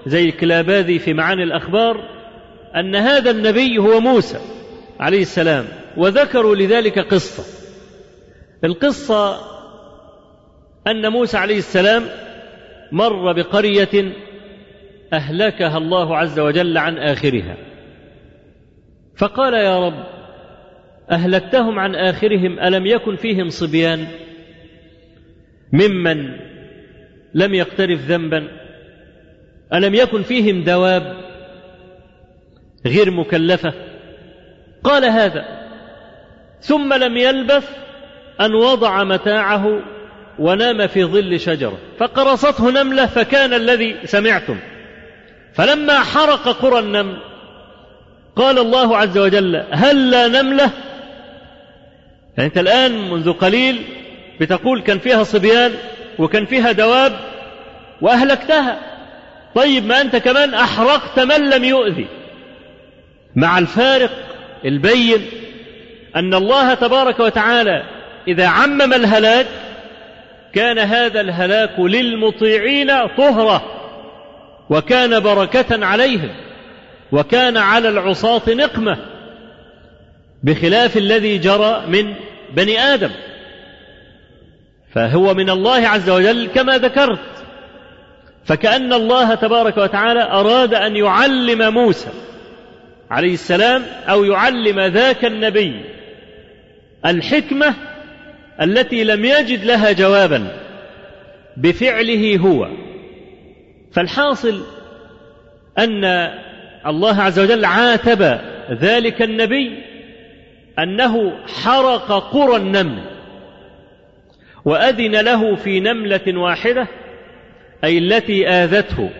زي 0.06 0.24
الكلاباذي 0.24 0.98
في 0.98 1.14
معاني 1.14 1.42
الأخبار 1.42 1.96
أن 2.76 2.96
هذا 2.96 3.30
النبي 3.30 3.78
هو 3.78 4.00
موسى 4.00 4.38
عليه 5.00 5.22
السلام 5.22 5.64
وذكروا 5.96 6.54
لذلك 6.56 6.98
قصة. 6.98 7.44
القصة 8.64 9.55
أن 10.86 11.08
موسى 11.08 11.36
عليه 11.36 11.58
السلام 11.58 12.02
مر 12.92 13.32
بقرية 13.32 14.12
أهلكها 15.12 15.78
الله 15.78 16.16
عز 16.16 16.38
وجل 16.38 16.78
عن 16.78 16.98
آخرها. 16.98 17.56
فقال 19.16 19.54
يا 19.54 19.78
رب 19.86 20.04
أهلكتهم 21.10 21.78
عن 21.78 21.94
آخرهم 21.94 22.58
ألم 22.58 22.86
يكن 22.86 23.16
فيهم 23.16 23.48
صبيان؟ 23.48 24.06
ممن 25.72 26.36
لم 27.34 27.54
يقترف 27.54 28.00
ذنبا؟ 28.00 28.48
ألم 29.74 29.94
يكن 29.94 30.22
فيهم 30.22 30.64
دواب 30.64 31.16
غير 32.86 33.10
مكلفة؟ 33.10 33.74
قال 34.84 35.04
هذا 35.04 35.44
ثم 36.60 36.94
لم 36.94 37.16
يلبث 37.16 37.76
أن 38.40 38.54
وضع 38.54 39.04
متاعه 39.04 39.95
ونام 40.38 40.86
في 40.86 41.04
ظل 41.04 41.40
شجرة 41.40 41.78
فقرصته 41.98 42.70
نملة 42.70 43.06
فكان 43.06 43.54
الذي 43.54 43.96
سمعتم. 44.04 44.56
فلما 45.54 46.00
حرق 46.00 46.48
قرى 46.48 46.78
النمل 46.78 47.16
قال 48.36 48.58
الله 48.58 48.96
عز 48.96 49.18
وجل 49.18 49.64
هل 49.70 50.10
لا 50.10 50.28
نملة؟ 50.28 50.70
يعني 52.36 52.48
أنت 52.48 52.58
الآن 52.58 53.10
منذ 53.10 53.32
قليل 53.32 53.82
بتقول 54.40 54.82
كان 54.82 54.98
فيها 54.98 55.22
صبيان 55.22 55.72
وكان 56.18 56.46
فيها 56.46 56.72
دواب 56.72 57.12
وأهلكتها. 58.00 58.78
طيب 59.54 59.86
ما 59.86 60.00
أنت 60.00 60.16
كمان 60.16 60.54
أحرقت 60.54 61.20
من 61.20 61.50
لم 61.50 61.64
يؤذي. 61.64 62.06
مع 63.36 63.58
الفارق 63.58 64.10
البين 64.64 65.26
أن 66.16 66.34
الله 66.34 66.74
تبارك 66.74 67.20
وتعالى 67.20 67.82
إذا 68.28 68.46
عمم 68.46 68.92
الهلاك 68.94 69.46
كان 70.52 70.78
هذا 70.78 71.20
الهلاك 71.20 71.80
للمطيعين 71.80 73.06
طهرة 73.06 73.62
وكان 74.70 75.20
بركة 75.20 75.86
عليهم 75.86 76.30
وكان 77.12 77.56
على 77.56 77.88
العصاة 77.88 78.42
نقمة 78.48 78.98
بخلاف 80.42 80.96
الذي 80.96 81.38
جرى 81.38 81.82
من 81.88 82.14
بني 82.54 82.80
آدم. 82.80 83.10
فهو 84.94 85.34
من 85.34 85.50
الله 85.50 85.88
عز 85.88 86.10
وجل 86.10 86.48
كما 86.54 86.78
ذكرت. 86.78 87.18
فكأن 88.44 88.92
الله 88.92 89.34
تبارك 89.34 89.76
وتعالى 89.76 90.22
أراد 90.22 90.74
أن 90.74 90.96
يعلم 90.96 91.74
موسى 91.74 92.08
عليه 93.10 93.32
السلام 93.32 93.82
أو 94.08 94.24
يعلم 94.24 94.80
ذاك 94.80 95.24
النبي 95.24 95.80
الحكمة 97.06 97.74
التي 98.62 99.04
لم 99.04 99.24
يجد 99.24 99.64
لها 99.64 99.92
جوابا 99.92 100.48
بفعله 101.56 102.36
هو. 102.36 102.68
فالحاصل 103.92 104.62
أن 105.78 106.04
الله 106.86 107.22
عز 107.22 107.38
وجل 107.38 107.64
عاتب 107.64 108.40
ذلك 108.70 109.22
النبي 109.22 109.82
أنه 110.78 111.32
حرق 111.46 112.32
قرى 112.32 112.56
النمل 112.56 113.02
وأذن 114.64 115.20
له 115.20 115.54
في 115.54 115.80
نملة 115.80 116.38
واحدة 116.38 116.88
أي 117.84 117.98
التي 117.98 118.48
آذته. 118.48 119.10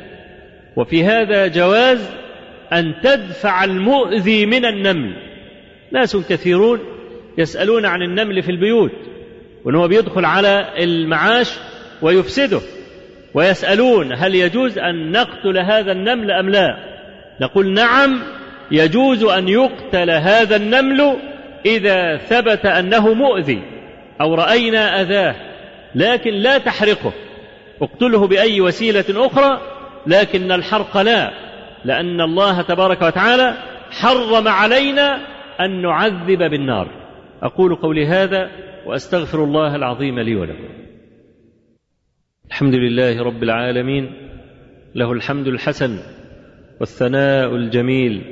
وفي 0.76 1.05
هذا 1.05 1.47
جواز 1.47 2.11
أن 2.72 2.95
تدفع 3.03 3.64
المؤذي 3.64 4.47
من 4.47 4.64
النمل. 4.64 5.16
ناس 5.93 6.16
كثيرون 6.16 6.80
يسألون 7.39 7.87
عن 7.87 8.03
النمل 8.03 8.43
في 8.43 8.51
البيوت. 8.51 8.93
وأنه 9.67 9.87
بيدخل 9.87 10.25
على 10.25 10.69
المعاش 10.79 11.53
ويفسده 12.03 12.61
ويسألون 13.35 14.12
هل 14.12 14.35
يجوز 14.35 14.79
أن 14.79 15.12
نقتل 15.12 15.59
هذا 15.59 15.93
النمل 15.93 16.31
أم 16.31 16.51
لا. 16.51 16.77
نقول 17.41 17.73
نعم 17.73 18.23
يجوز 18.71 19.25
أن 19.25 19.49
يقتل 19.49 20.11
هذا 20.11 20.57
النمل 20.57 21.17
إذا 21.67 22.17
ثبت 22.17 22.67
أنه 22.67 23.14
مؤذي 23.14 23.62
أو 24.21 24.35
رأينا 24.35 25.01
أذاه 25.01 25.35
لكن 25.95 26.31
لا 26.31 26.59
تحرقه. 26.59 27.12
اقتله 27.83 28.27
بأي 28.27 28.61
وسيلة 28.61 29.27
أخرى 29.27 29.61
لكن 30.07 30.53
الحرق 30.53 30.97
لا 30.97 31.31
لأن 31.85 32.21
الله 32.21 32.62
تبارك 32.62 33.03
وتعالى 33.03 33.55
حرم 33.91 34.49
علينا 34.49 35.21
أن 35.61 35.83
نعذب 35.83 36.39
بالنار. 36.39 37.05
أقول 37.43 37.74
قولي 37.74 38.07
هذا 38.07 38.51
وأستغفر 38.87 39.45
الله 39.45 39.76
العظيم 39.76 40.20
لي 40.20 40.34
ولكم. 40.34 40.68
الحمد 42.47 42.74
لله 42.74 43.22
رب 43.22 43.43
العالمين 43.43 44.12
له 44.95 45.12
الحمد 45.12 45.47
الحسن 45.47 45.99
والثناء 46.80 47.57
الجميل 47.57 48.22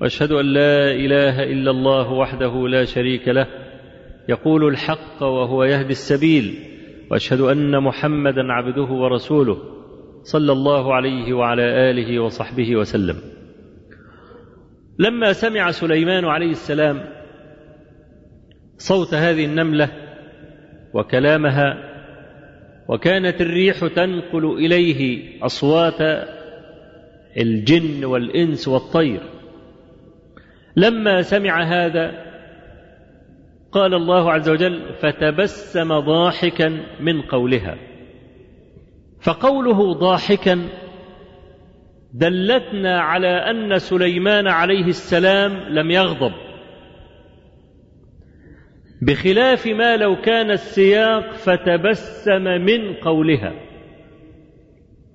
وأشهد 0.00 0.32
أن 0.32 0.46
لا 0.46 0.90
إله 0.90 1.42
إلا 1.42 1.70
الله 1.70 2.12
وحده 2.12 2.68
لا 2.68 2.84
شريك 2.84 3.28
له 3.28 3.46
يقول 4.28 4.68
الحق 4.68 5.22
وهو 5.22 5.64
يهدي 5.64 5.92
السبيل 5.92 6.54
وأشهد 7.10 7.40
أن 7.40 7.82
محمدا 7.82 8.52
عبده 8.52 8.92
ورسوله 8.92 9.58
صلى 10.22 10.52
الله 10.52 10.94
عليه 10.94 11.32
وعلى 11.32 11.90
آله 11.90 12.20
وصحبه 12.20 12.76
وسلم. 12.76 13.16
لما 14.98 15.32
سمع 15.32 15.70
سليمان 15.70 16.24
عليه 16.24 16.50
السلام 16.50 17.00
صوت 18.78 19.14
هذه 19.14 19.44
النملة 19.44 19.88
وكلامها 20.94 21.94
وكانت 22.88 23.40
الريح 23.40 23.86
تنقل 23.86 24.44
إليه 24.58 25.30
أصوات 25.44 26.00
الجن 27.36 28.04
والإنس 28.04 28.68
والطير. 28.68 29.20
لما 30.76 31.22
سمع 31.22 31.62
هذا 31.62 32.24
قال 33.72 33.94
الله 33.94 34.32
عز 34.32 34.48
وجل 34.48 34.94
فتبسم 35.02 35.98
ضاحكا 35.98 36.68
من 37.00 37.22
قولها 37.22 37.76
فقوله 39.20 39.94
ضاحكا 39.94 40.68
دلتنا 42.14 43.00
على 43.00 43.28
أن 43.28 43.78
سليمان 43.78 44.48
عليه 44.48 44.84
السلام 44.86 45.52
لم 45.52 45.90
يغضب. 45.90 46.32
بخلاف 49.06 49.66
ما 49.66 49.96
لو 49.96 50.16
كان 50.20 50.50
السياق 50.50 51.32
فتبسم 51.32 52.42
من 52.42 52.94
قولها. 52.94 53.52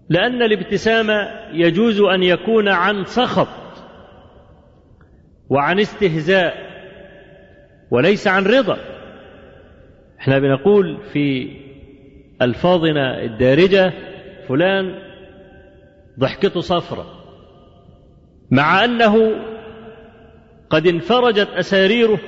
لأن 0.10 0.42
الابتسام 0.42 1.08
يجوز 1.54 2.02
أن 2.02 2.24
يكون 2.24 2.68
عن 2.68 3.04
سخط 3.06 3.48
وعن 5.50 5.80
استهزاء 5.80 6.54
وليس 7.92 8.28
عن 8.28 8.46
رضا. 8.46 8.78
إحنا 10.20 10.40
بنقول 10.40 10.98
في 11.14 11.56
ألفاظنا 12.42 13.24
الدارجة 13.24 13.94
فلان 14.48 14.96
ضحكته 16.20 16.60
صفرة 16.60 17.06
مع 18.52 18.86
أنه 18.86 19.36
قد 20.70 20.88
انفرجت 20.88 21.48
أساريره 21.48 22.20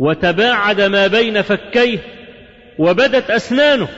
وتباعد 0.00 0.80
ما 0.80 1.06
بين 1.06 1.42
فكيه 1.42 1.98
وبدت 2.78 3.30
أسنانه 3.30 3.88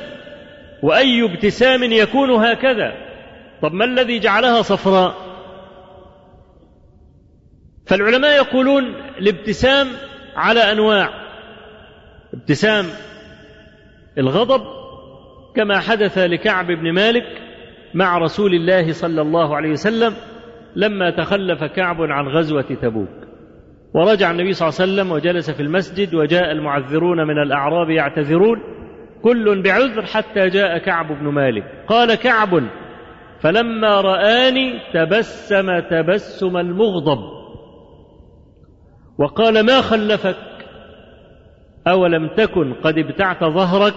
وأي 0.83 1.25
ابتسام 1.25 1.83
يكون 1.83 2.31
هكذا؟ 2.31 2.93
طب 3.63 3.73
ما 3.73 3.85
الذي 3.85 4.19
جعلها 4.19 4.63
صفراء؟ 4.63 5.15
فالعلماء 7.87 8.37
يقولون 8.37 8.95
الابتسام 9.19 9.89
على 10.37 10.61
أنواع. 10.61 11.09
ابتسام 12.35 12.87
الغضب 14.19 14.63
كما 15.57 15.81
حدث 15.81 16.19
لكعب 16.19 16.67
بن 16.67 16.93
مالك 16.93 17.27
مع 17.95 18.19
رسول 18.19 18.55
الله 18.55 18.93
صلى 18.93 19.21
الله 19.21 19.57
عليه 19.57 19.71
وسلم 19.71 20.15
لما 20.77 21.11
تخلف 21.11 21.65
كعب 21.65 22.03
عن 22.03 22.29
غزوة 22.29 22.77
تبوك. 22.83 23.22
ورجع 23.95 24.31
النبي 24.31 24.53
صلى 24.53 24.69
الله 24.69 24.81
عليه 24.81 24.93
وسلم 24.93 25.13
وجلس 25.13 25.51
في 25.51 25.63
المسجد 25.63 26.15
وجاء 26.15 26.53
المعذرون 26.53 27.27
من 27.27 27.39
الأعراب 27.39 27.91
يعتذرون. 27.91 28.61
كل 29.23 29.63
بعذر 29.63 30.03
حتى 30.03 30.49
جاء 30.49 30.79
كعب 30.79 31.07
بن 31.21 31.29
مالك. 31.29 31.85
قال 31.89 32.15
كعب 32.15 32.63
فلما 33.41 34.01
رآني 34.01 34.79
تبسم 34.95 35.79
تبسم 35.81 36.57
المغضب. 36.57 37.19
وقال 39.19 39.67
ما 39.67 39.81
خلفك؟ 39.81 40.37
أولم 41.87 42.29
تكن 42.29 42.75
قد 42.75 42.99
ابتعت 42.99 43.45
ظهرك؟ 43.45 43.95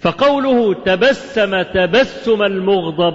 فقوله 0.00 0.74
تبسم 0.74 1.62
تبسم 1.62 2.42
المغضب 2.42 3.14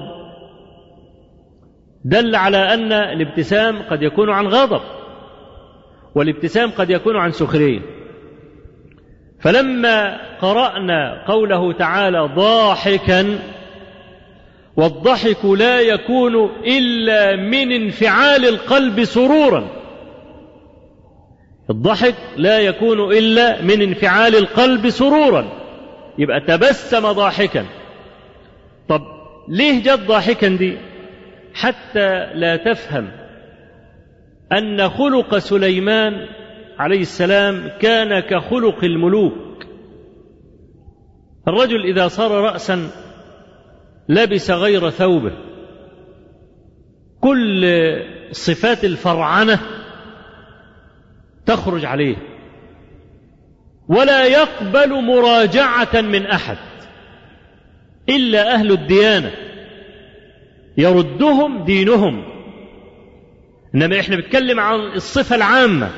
دل 2.06 2.36
على 2.36 2.58
أن 2.58 2.94
الابتسام 2.94 3.82
قد 3.82 4.02
يكون 4.02 4.30
عن 4.30 4.48
غضب. 4.48 4.99
والابتسام 6.20 6.72
قد 6.72 6.90
يكون 6.90 7.18
عن 7.18 7.32
سخرية. 7.32 7.80
فلما 9.42 10.18
قرأنا 10.42 11.26
قوله 11.28 11.74
تعالى 11.74 12.30
ضاحكا 12.36 13.40
والضحك 14.78 15.46
لا 15.46 15.80
يكون 15.80 16.36
إلا 16.66 17.36
من 17.36 17.72
انفعال 17.72 18.46
القلب 18.46 19.04
سرورا. 19.04 19.68
الضحك 21.70 22.16
لا 22.38 22.60
يكون 22.60 23.12
إلا 23.14 23.62
من 23.62 23.82
انفعال 23.82 24.36
القلب 24.36 24.90
سرورا. 24.90 25.46
يبقى 26.18 26.42
تبسم 26.42 27.12
ضاحكا. 27.12 27.66
طب 28.90 29.02
ليه 29.48 29.84
جت 29.84 30.00
ضاحكا 30.08 30.48
دي؟ 30.48 30.78
حتى 31.54 32.26
لا 32.34 32.58
تفهم. 32.58 33.08
أن 34.52 34.90
خلق 34.90 35.38
سليمان 35.38 36.28
عليه 36.80 37.02
السلام 37.02 37.68
كان 37.82 38.20
كخلق 38.20 38.84
الملوك. 38.84 39.66
الرجل 41.48 41.86
إذا 41.86 42.08
صار 42.08 42.32
رأسا 42.32 42.90
لبس 44.10 44.52
غير 44.52 44.90
ثوبه. 44.90 45.32
كل 47.22 47.66
صفات 48.32 48.86
الفرعنة 48.86 49.60
تخرج 51.46 51.86
عليه. 51.86 52.16
ولا 53.88 54.26
يقبل 54.26 55.04
مراجعة 55.04 56.02
من 56.02 56.26
أحد. 56.26 56.58
إلا 58.10 58.54
أهل 58.54 58.72
الديانة. 58.72 59.32
يردهم 60.78 61.66
دينهم. 61.66 62.29
إنما 63.76 64.00
إحنا 64.00 64.16
بنتكلم 64.16 64.60
عن 64.60 64.80
الصفة 64.80 65.36
العامة. 65.36 65.90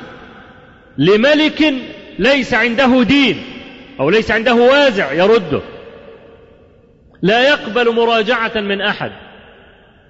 لملك 0.98 1.74
ليس 2.18 2.54
عنده 2.54 3.02
دين 3.02 3.42
أو 4.00 4.10
ليس 4.10 4.30
عنده 4.30 4.54
وازع 4.54 5.12
يرده. 5.12 5.62
لا 7.22 7.48
يقبل 7.48 7.94
مراجعة 7.94 8.60
من 8.60 8.80
أحد. 8.80 9.12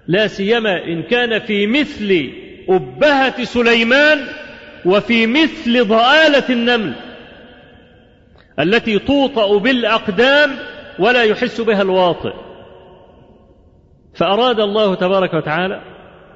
لا 0.09 0.27
سيما 0.27 0.85
إن 0.85 1.03
كان 1.03 1.39
في 1.39 1.67
مثل 1.67 2.31
أبهة 2.69 3.45
سليمان 3.45 4.27
وفي 4.85 5.27
مثل 5.27 5.85
ضآلة 5.85 6.45
النمل 6.51 6.95
التي 8.61 8.99
توطأ 8.99 9.59
بالأقدام 9.59 10.51
ولا 10.99 11.23
يحس 11.23 11.61
بها 11.61 11.83
الواطئ. 11.83 12.33
فأراد 14.15 14.61
الله 14.61 14.95
تبارك 14.95 15.35
وتعالى 15.35 15.92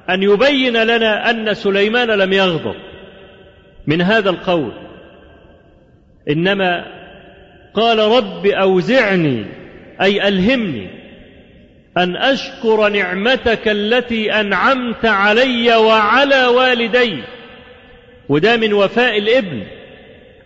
أن 0.09 0.23
يبين 0.23 0.83
لنا 0.83 1.29
أن 1.29 1.53
سليمان 1.53 2.07
لم 2.07 2.33
يغضب. 2.33 2.75
من 3.87 4.01
هذا 4.01 4.29
القول. 4.29 4.71
إنما 6.29 6.85
قال 7.73 7.99
رب 7.99 8.45
أوزعني 8.45 9.45
أي 10.01 10.27
ألهمني 10.27 10.89
أن 11.97 12.15
أشكر 12.15 12.89
نعمتك 12.89 13.67
التي 13.67 14.33
أنعمت 14.33 15.05
علي 15.05 15.75
وعلى 15.75 16.45
والدي. 16.45 17.23
وده 18.29 18.57
من 18.57 18.73
وفاء 18.73 19.17
الابن 19.17 19.63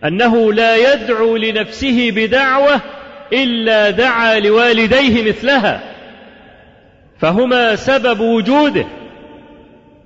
أنه 0.04 0.52
لا 0.52 0.94
يدعو 0.94 1.36
لنفسه 1.36 2.10
بدعوة 2.10 2.80
إلا 3.32 3.90
دعا 3.90 4.38
لوالديه 4.38 5.28
مثلها. 5.28 5.82
فهما 7.18 7.76
سبب 7.76 8.20
وجوده. 8.20 8.86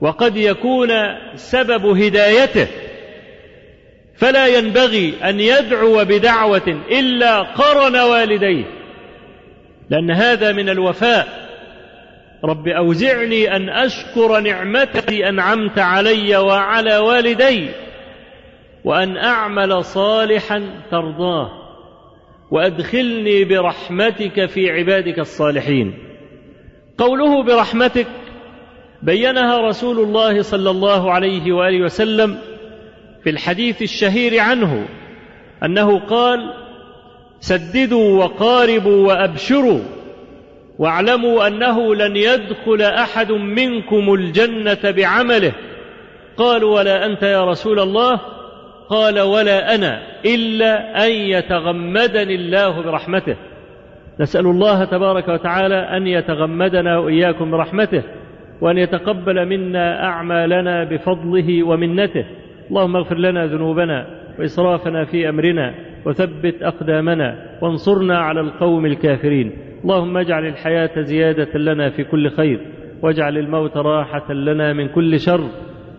وقد 0.01 0.37
يكون 0.37 0.89
سبب 1.35 1.87
هدايته. 1.87 2.67
فلا 4.17 4.47
ينبغي 4.47 5.15
أن 5.25 5.41
يدعو 5.41 6.05
بدعوة 6.05 6.81
إلا 6.91 7.43
قرن 7.43 7.97
والديه 7.97 8.65
لأن 9.91 10.11
هذا 10.11 10.53
من 10.53 10.69
الوفاء. 10.69 11.47
رب 12.45 12.69
أوزعني 12.69 13.57
أن 13.57 13.69
أشكر 13.69 14.41
نعمتي 14.41 15.29
أنعمت 15.29 15.79
علي 15.79 16.37
وعلى 16.37 16.99
والدي 16.99 17.69
وأن 18.85 19.17
أعمل 19.17 19.85
صالحا 19.85 20.83
ترضاه 20.91 21.51
وأدخلني 22.51 23.45
برحمتك 23.45 24.47
في 24.47 24.71
عبادك 24.71 25.19
الصالحين. 25.19 25.95
قوله 26.99 27.43
برحمتك 27.43 28.07
بينها 29.03 29.69
رسول 29.69 29.99
الله 29.99 30.43
صلى 30.43 30.71
الله 30.71 31.13
عليه 31.13 31.53
وآله 31.53 31.85
وسلم 31.85 32.39
في 33.25 33.31
الحديث 33.31 33.83
الشهير 33.83 34.41
عنه 34.41 34.89
أنه 35.65 35.99
قال 35.99 36.55
سددوا 37.41 38.25
وقاربوا 38.25 39.07
وأبشروا 39.07 39.81
واعلموا 40.79 41.47
أنه 41.47 41.95
لن 41.95 42.17
يدخل 42.17 42.83
أحد 42.83 43.33
منكم 43.33 44.15
الجنة 44.15 44.91
بعمله. 44.91 45.53
قالوا 46.37 46.77
ولا 46.77 47.07
أنت 47.07 47.23
يا 47.23 47.45
رسول 47.45 47.81
الله؟ 47.81 48.21
قال 48.89 49.21
ولا 49.21 49.75
أنا 49.75 50.03
إلا 50.25 51.05
أن 51.07 51.11
يتغمدني 51.11 52.35
الله 52.35 52.83
برحمته. 52.83 53.37
نسأل 54.21 54.47
الله 54.47 54.85
تبارك 54.85 55.29
وتعالى 55.29 55.75
أن 55.75 56.07
يتغمدنا 56.07 56.99
وإياكم 56.99 57.51
برحمته. 57.51 58.03
وأن 58.61 58.79
يتقبل 58.79 59.47
منا 59.49 60.05
أعمالنا 60.05 60.85
بفضله 60.85 61.63
ومنته. 61.63 62.25
اللهم 62.71 62.97
اغفر 62.97 63.19
لنا 63.19 63.47
ذنوبنا 63.47 64.07
وإسرافنا 64.39 65.05
في 65.05 65.29
أمرنا 65.29 65.75
وثبت 66.07 66.63
أقدامنا 66.63 67.37
وانصرنا 67.63 68.19
على 68.19 68.41
القوم 68.41 68.87
الكافرين. 68.87 69.53
اللهم 69.85 70.17
اجعل 70.17 70.47
الحياة 70.47 71.01
زيادة 71.01 71.59
لنا 71.59 71.91
في 71.91 72.05
كل 72.05 72.31
خير 72.31 72.61
واجعل 73.03 73.39
الموت 73.39 73.77
راحة 73.77 74.33
لنا 74.33 74.73
من 74.73 74.89
كل 74.89 75.21
شر. 75.21 75.41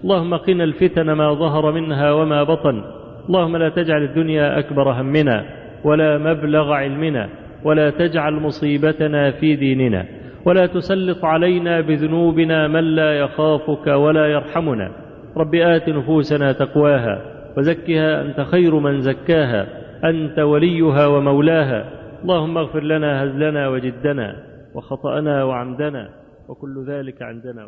اللهم 0.03 0.33
قنا 0.33 0.63
الفتن 0.63 1.11
ما 1.11 1.33
ظهر 1.33 1.71
منها 1.71 2.11
وما 2.11 2.43
بطن. 2.43 2.83
اللهم 3.29 3.57
لا 3.57 3.69
تجعل 3.69 4.03
الدنيا 4.03 4.59
أكبر 4.59 4.91
همنا 4.91 5.45
ولا 5.83 6.17
مبلغ 6.17 6.71
علمنا 6.71 7.29
ولا 7.63 7.89
تجعل 7.89 8.33
مصيبتنا 8.33 9.31
في 9.31 9.55
ديننا. 9.55 10.05
ولا 10.47 10.65
تسلط 10.67 11.25
علينا 11.25 11.81
بذنوبنا 11.81 12.67
من 12.67 12.95
لا 12.95 13.19
يخافك 13.19 13.87
ولا 13.87 14.25
يرحمنا. 14.25 14.91
رب 15.37 15.55
آت 15.55 15.89
نفوسنا 15.89 16.51
تقواها 16.51 17.15
وزكها 17.57 18.21
أنت 18.21 18.41
خير 18.51 18.79
من 18.79 19.01
زكاها. 19.01 19.67
أنت 20.03 20.39
وليها 20.39 21.07
ومولاها. 21.07 21.79
اللهم 22.23 22.57
اغفر 22.57 22.83
لنا 22.83 23.23
هزلنا 23.23 23.67
وجدنا 23.67 24.35
وخطأنا 24.75 25.43
وعمدنا 25.43 26.09
وكل 26.49 26.85
ذلك 26.87 27.21
عندنا 27.21 27.67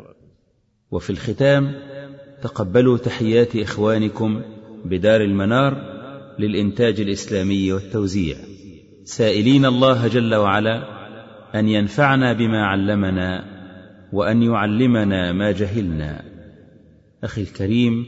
وفي 0.90 1.10
الختام 1.10 1.72
تقبلوا 2.42 2.98
تحيات 2.98 3.56
إخوانكم 3.56 4.42
بدار 4.84 5.20
المنار 5.20 5.72
للإنتاج 6.38 7.00
الإسلامي 7.00 7.72
والتوزيع. 7.72 8.36
سائلين 9.04 9.64
الله 9.64 10.08
جل 10.08 10.34
وعلا 10.34 10.99
أن 11.54 11.68
ينفعنا 11.68 12.32
بما 12.32 12.66
علمنا 12.66 13.44
وأن 14.12 14.42
يعلمنا 14.42 15.32
ما 15.32 15.50
جهلنا. 15.52 16.24
أخي 17.24 17.42
الكريم 17.42 18.06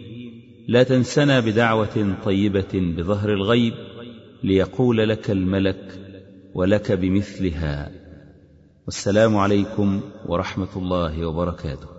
لا 0.68 0.82
تنسنا 0.82 1.40
بدعوة 1.40 2.16
طيبة 2.24 2.94
بظهر 2.96 3.32
الغيب 3.32 3.74
ليقول 4.42 5.08
لك 5.08 5.30
الملك 5.30 6.00
ولك 6.54 6.92
بمثلها. 6.92 7.90
والسلام 8.86 9.36
عليكم 9.36 10.00
ورحمة 10.26 10.76
الله 10.76 11.26
وبركاته. 11.26 11.91